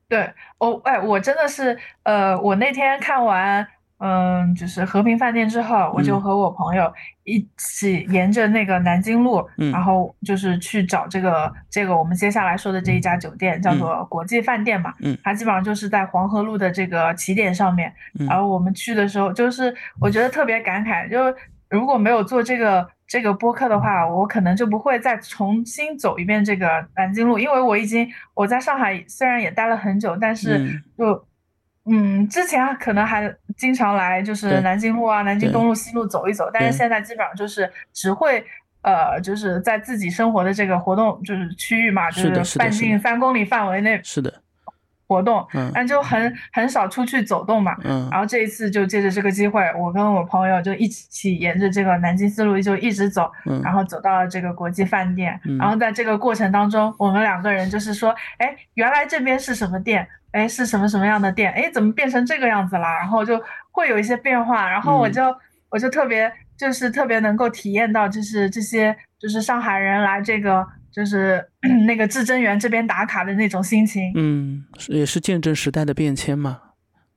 [0.09, 3.67] 对，哦，哎，我真的是呃，我那天看完。
[4.04, 6.91] 嗯，就是和平饭店之后，我就和我朋友
[7.24, 14.91] 一起沿着那个南京路，然后就是去找这个这个我们接下来说的这一家酒店，叫做国际饭店嘛。
[15.02, 17.93] 嗯，它基本上就是在黄河路的这个起点上面。
[18.28, 21.20] 然后我们去的时候，就是我觉得特别感慨，就
[21.70, 31.06] 如果没有做这个这个播客的话，我可能就不会再重新走一遍这个南京路，因为我已经我在上海虽然也待了很久，但是就。
[31.06, 31.22] 嗯，
[32.28, 38.46] 之前可能还经常来，就是南京路啊、南京东路、西路走一走，但是现在基本上就是只会
[38.84, 44.34] 呃，就是在自己生活的这个活动就是区域嘛，就是半径三公里范围内是的
[45.12, 47.76] 活动，嗯但就很很少出去走动嘛。
[47.84, 55.38] 嗯，然后这一次就借着这个机会，我跟我朋友就一起沿着这个南京思路就一直走，嗯然后走到了这个国际饭店。
[55.43, 60.07] 嗯然后在这个过程当中，我们两个人就是说，哎，原来这边是什么店？
[60.32, 61.51] 哎，是什么什么样的店？
[61.51, 62.88] 哎，怎么变成这个样子了？
[62.99, 63.41] 然后就
[63.72, 65.24] 会有一些变化，然后我就
[65.70, 71.44] 我就特别就是特别能够体验到，就是这些就是上海人来这个就是
[71.88, 74.12] 那个至真园这边打卡的那种心情。
[74.16, 76.60] 嗯，也是见证时代的变迁嘛。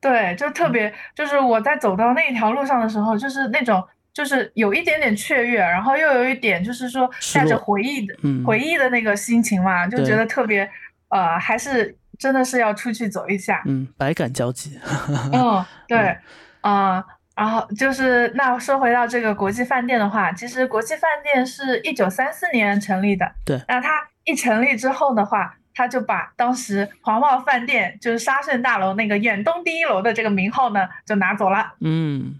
[0.00, 8.14] 对，就特别就是我在走到那条路上的时候，就是那种就是有一点点雀跃，然后又有一点就是说带着回忆的
[8.46, 10.70] 回忆的那个心情嘛，就觉得特别
[11.08, 11.96] 呃还是。
[12.16, 14.78] 真的是要出去走一下，嗯，百感交集。
[15.34, 16.16] 嗯，对，
[16.60, 17.04] 啊，
[17.34, 23.60] 然后就是那说回到这个国际饭店的话，其实国际饭店是一九三四年成立的，对。
[23.66, 23.90] 那它
[24.24, 32.38] 一成立之后的话，它就把当时黄茂饭店就是沙逊大楼那个远东第一楼的这个名号呢就拿走了，嗯。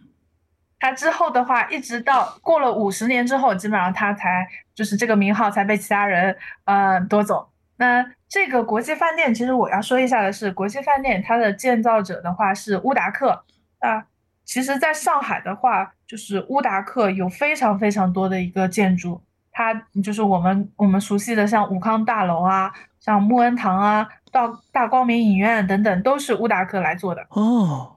[0.79, 7.49] 它之后的话，一直到过了五十年之后，基本上它才就是这个名号才被其他人呃夺走。
[7.79, 13.45] 那这个国际饭店，其实我要说一下的是，国际饭店它的建造者的话是乌达克
[13.81, 14.05] 啊。
[14.45, 19.73] 其实，在上海的话，就是乌达克有非常非常多的一个建筑，它
[20.03, 27.91] 就是我们我们熟悉的像武康大楼啊，像穆恩堂啊，到大光明影院等等，都是乌达克来做的哦。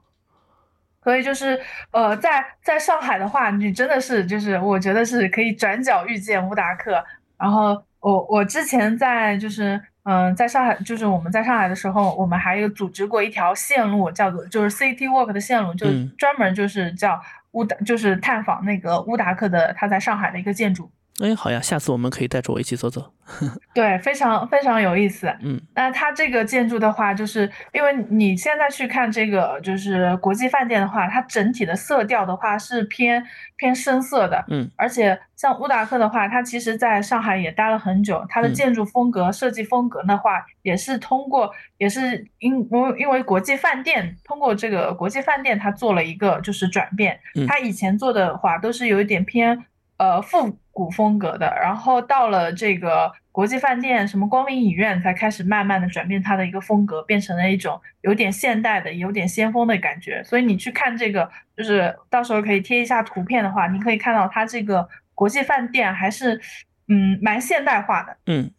[1.04, 1.58] 所以就是
[1.92, 7.04] 呃，在在上海的话，你真的是就是我觉得是可以转角遇见乌达克。
[7.38, 15.86] 然后我我之前在就是嗯，在上海就是我们在上海的时候，我们还有组织过一条线路，叫做就是 City Walk 的线路，就
[16.18, 17.22] 专门就是叫
[17.52, 20.90] 乌达，就是探访那个乌达克的他在上海的一个建筑。
[21.20, 23.12] 哎，好呀，下次我们可以带着我一起走走。
[23.74, 25.28] 对，非常非常有意思。
[25.42, 33.26] 嗯，那它这个建筑的话，就是因为你现在去看这个，就是国际饭店的话，它整体的色调的话是偏
[33.56, 34.46] 偏深色的。
[34.50, 47.20] 嗯，而且像乌达克的话，它其实在上海也待了很久，它的建筑风格、设计风格的话，也是通过，也是因因因为国际饭店通过这个国际饭店，它做了一个就是转变。
[47.48, 49.66] 它以前做的话都是有一点偏。
[49.98, 60.24] 呃，复古风格的，然后到了这个国际饭店，什么光明影院，才开始慢慢的转变它的一个风格，变成了一种有点现代的、有点先锋的感觉。
[60.24, 66.40] 所以你去看这个，就是到时候可以贴一下图片的话，你可以看到它这个国际饭店还是
[66.88, 68.16] 嗯蛮现代化的。
[68.28, 68.52] 嗯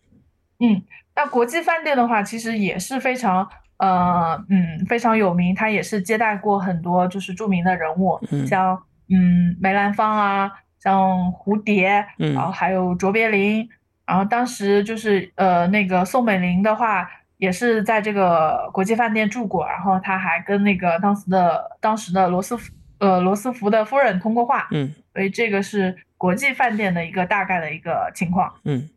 [0.58, 0.82] 嗯，
[1.14, 10.50] 那国际饭店的话，其实也是非常呃嗯非常有名，它也是接待过很多就是著名的人物，像嗯梅兰芳啊。
[10.78, 12.34] 像蝴蝶，嗯。
[12.34, 13.68] 然后还有卓别林，
[14.06, 28.88] 然后当时就是呃那个宋美龄的话，也是在这个国际饭店住过，然后他还跟那个当时的当时的罗斯福呃罗斯福的夫人通过话，嗯，所以这个是国际饭店的一个大概的一个情况，嗯。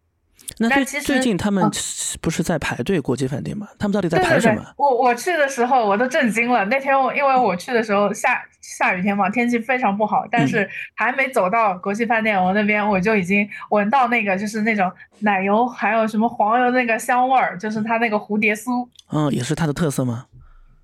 [0.58, 1.64] 那最最近他们
[2.20, 3.68] 不是在排队国际饭店吗？
[3.80, 4.64] 他们到底在排什么？
[4.78, 6.66] 我我去的时候我都震惊了。
[6.66, 18.88] 那天我因为我去的时候下下雨天嘛，天气非常不好，但是还没走到国际饭店，我那边我就已经闻到那个就是那种奶油还有什么黄油那个香味儿，就是它那个蝴蝶酥。
[19.12, 20.26] 嗯，也是它的特色吗？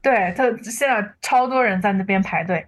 [0.01, 2.65] 对，它现在超多人在那边排队。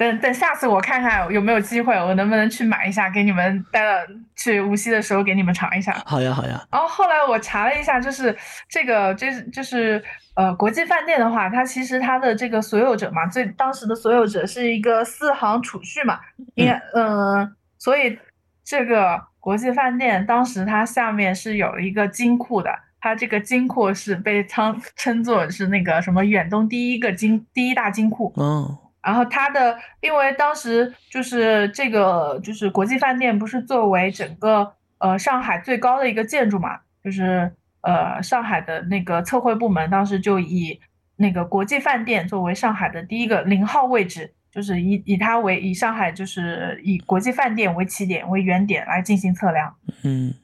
[0.00, 3.92] 等等，下次我看看有没有机会，我能不能去买一下，给你们带到
[4.34, 5.92] 去无锡的时候给你们尝一下。
[6.06, 6.58] 好呀，好呀。
[6.72, 8.34] 然后后来我查了一下，就是
[8.66, 10.02] 这个，就是就是
[10.36, 16.18] 呃，国际饭店的话，它其实它的这个所有者嘛，最当时的所有者是一个四行储蓄嘛，
[16.54, 18.18] 应该嗯，所以
[18.64, 22.70] 这个国际饭店当时它下面是有一个金库的，
[23.02, 28.32] 它这个金库是被称称作是那个什么远东第一个金第一大金库。
[28.38, 28.78] 嗯。
[29.02, 37.50] 然后它的，因为当时就是这个，就是国际饭店不是作为整个呃上海最高的一个建筑嘛，就是
[37.80, 40.78] 呃上海的那个测绘部门当时就以
[41.16, 49.74] 那个国际饭店作为上海的第一个零号位置，就是以以它为以上海就是以国际饭店为起点为原点来进行测量。
[50.02, 50.34] 嗯，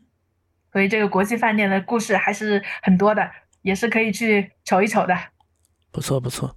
[0.72, 3.30] 所以这个国际饭店的故事还是很多的，
[3.60, 5.14] 也是可以去瞅一瞅的。
[5.92, 6.56] 不错不错。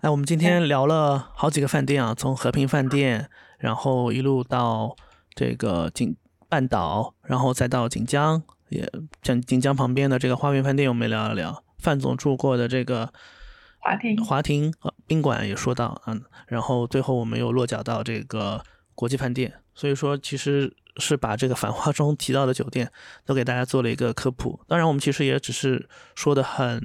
[0.00, 3.28] 哎，我们今天聊了好几个饭店啊，从和平饭店，
[3.58, 4.96] 然后一路到
[5.34, 6.16] 这个锦
[6.48, 8.90] 半岛，然后再到锦江，也
[9.20, 11.62] 锦锦江旁边的这个花园饭店，我们也聊了聊。
[11.78, 13.12] 范总住过的这个
[13.78, 14.72] 华庭华庭
[15.06, 18.64] 宾馆也说到，嗯，然后最后我们又落脚到这个
[18.94, 22.90] 国际饭店，所以说其实是把这个繁华中提到的酒店
[23.26, 24.58] 都给大家做了一个科普。
[24.66, 26.82] 当然，我们其实也只是说的很。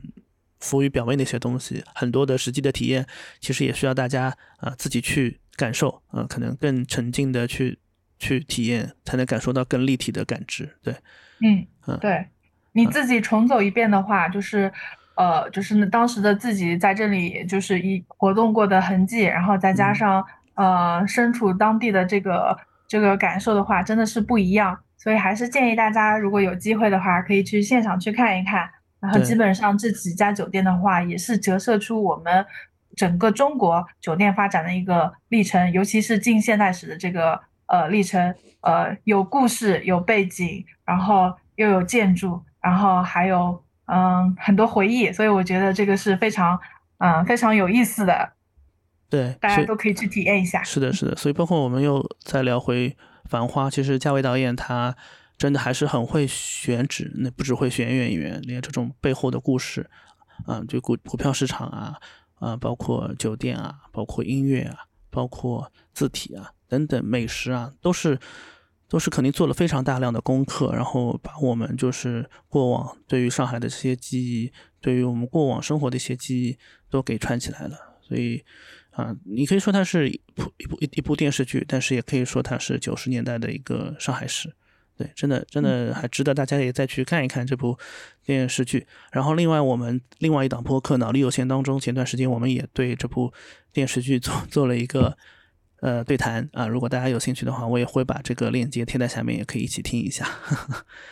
[0.59, 3.05] 浮于表面的一些东西，很多的实际的体验，
[3.39, 7.79] 其实也需要大家啊自己去感受，啊，可能更沉浸的去
[8.17, 10.77] 去体验，才能感受到更立体的感知。
[10.81, 10.93] 对，
[11.41, 12.27] 嗯嗯，对，
[12.71, 14.71] 你自己重走一遍的话，就是
[15.15, 20.25] 呃，就是当时的自己在这里就是一活动过的痕迹，然后再加上
[20.55, 22.57] 呃身处当地的这个
[22.87, 24.77] 这个感受的话，真的是不一样。
[24.97, 28.67] 所以还是建议大家，如果有机会的话，可以去现场去看一看。
[29.05, 32.45] 然后基本上这几家酒店的话，也是折射出我们
[32.95, 46.59] 整个中国酒店发展的一个历程，尤其是近现代史的这个呃历程，呃有故事有背景，然后又有建筑，然后还有嗯很多回忆，所以我觉得这个是非常
[46.97, 48.31] 嗯非常有意思的，
[49.09, 50.63] 对，大家都可以去体验一下。
[50.63, 52.89] 是的，是的，所以包括我们又再聊回
[53.29, 54.95] 《繁花》，其实嘉伟导演他。
[55.37, 59.89] 真的还是很会选址，那不只会选演员，连这种背后的故事，
[60.45, 61.99] 啊，就股股票市场啊，
[62.35, 68.17] 啊，包括酒店啊，包括音乐啊，包括字体啊等等美食啊，都是
[68.87, 76.57] 都是肯定做了非常大量的功课，然后把我们就是过往对于上海的这些记忆，对于我们过往生活的一些记忆
[76.89, 77.77] 都给串起来了。
[78.01, 78.43] 所以
[78.91, 84.55] 啊，你可以说它是一部一部一部电视剧，但是也可以说它是九十年代的一个上海史。
[84.97, 87.77] 对，真的真的还值得大家也再去看一看这部
[88.23, 88.87] 电视剧。
[89.11, 93.33] 然后另外我们另外一档播客《脑力有限》当中，前段时间我们也对这部
[93.73, 95.17] 电视剧做做了一个
[95.81, 96.65] 呃对谈啊。
[96.65, 100.25] 如果大家有兴趣的话，我也会把这个链接贴在下面，也可以一起听一下。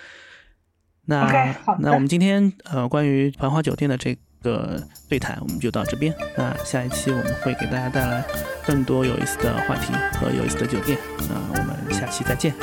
[1.06, 6.16] 那那我们今天呃关于繁华酒店的这个对谈，我们就到这边。
[6.38, 8.24] 那下一期我们会给大家带来
[8.66, 10.98] 更多有意思的话题和有意思的酒店。
[11.28, 12.56] 那我们下期再见。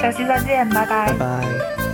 [0.00, 1.06] 下期再见，拜拜。
[1.08, 1.89] 拜拜。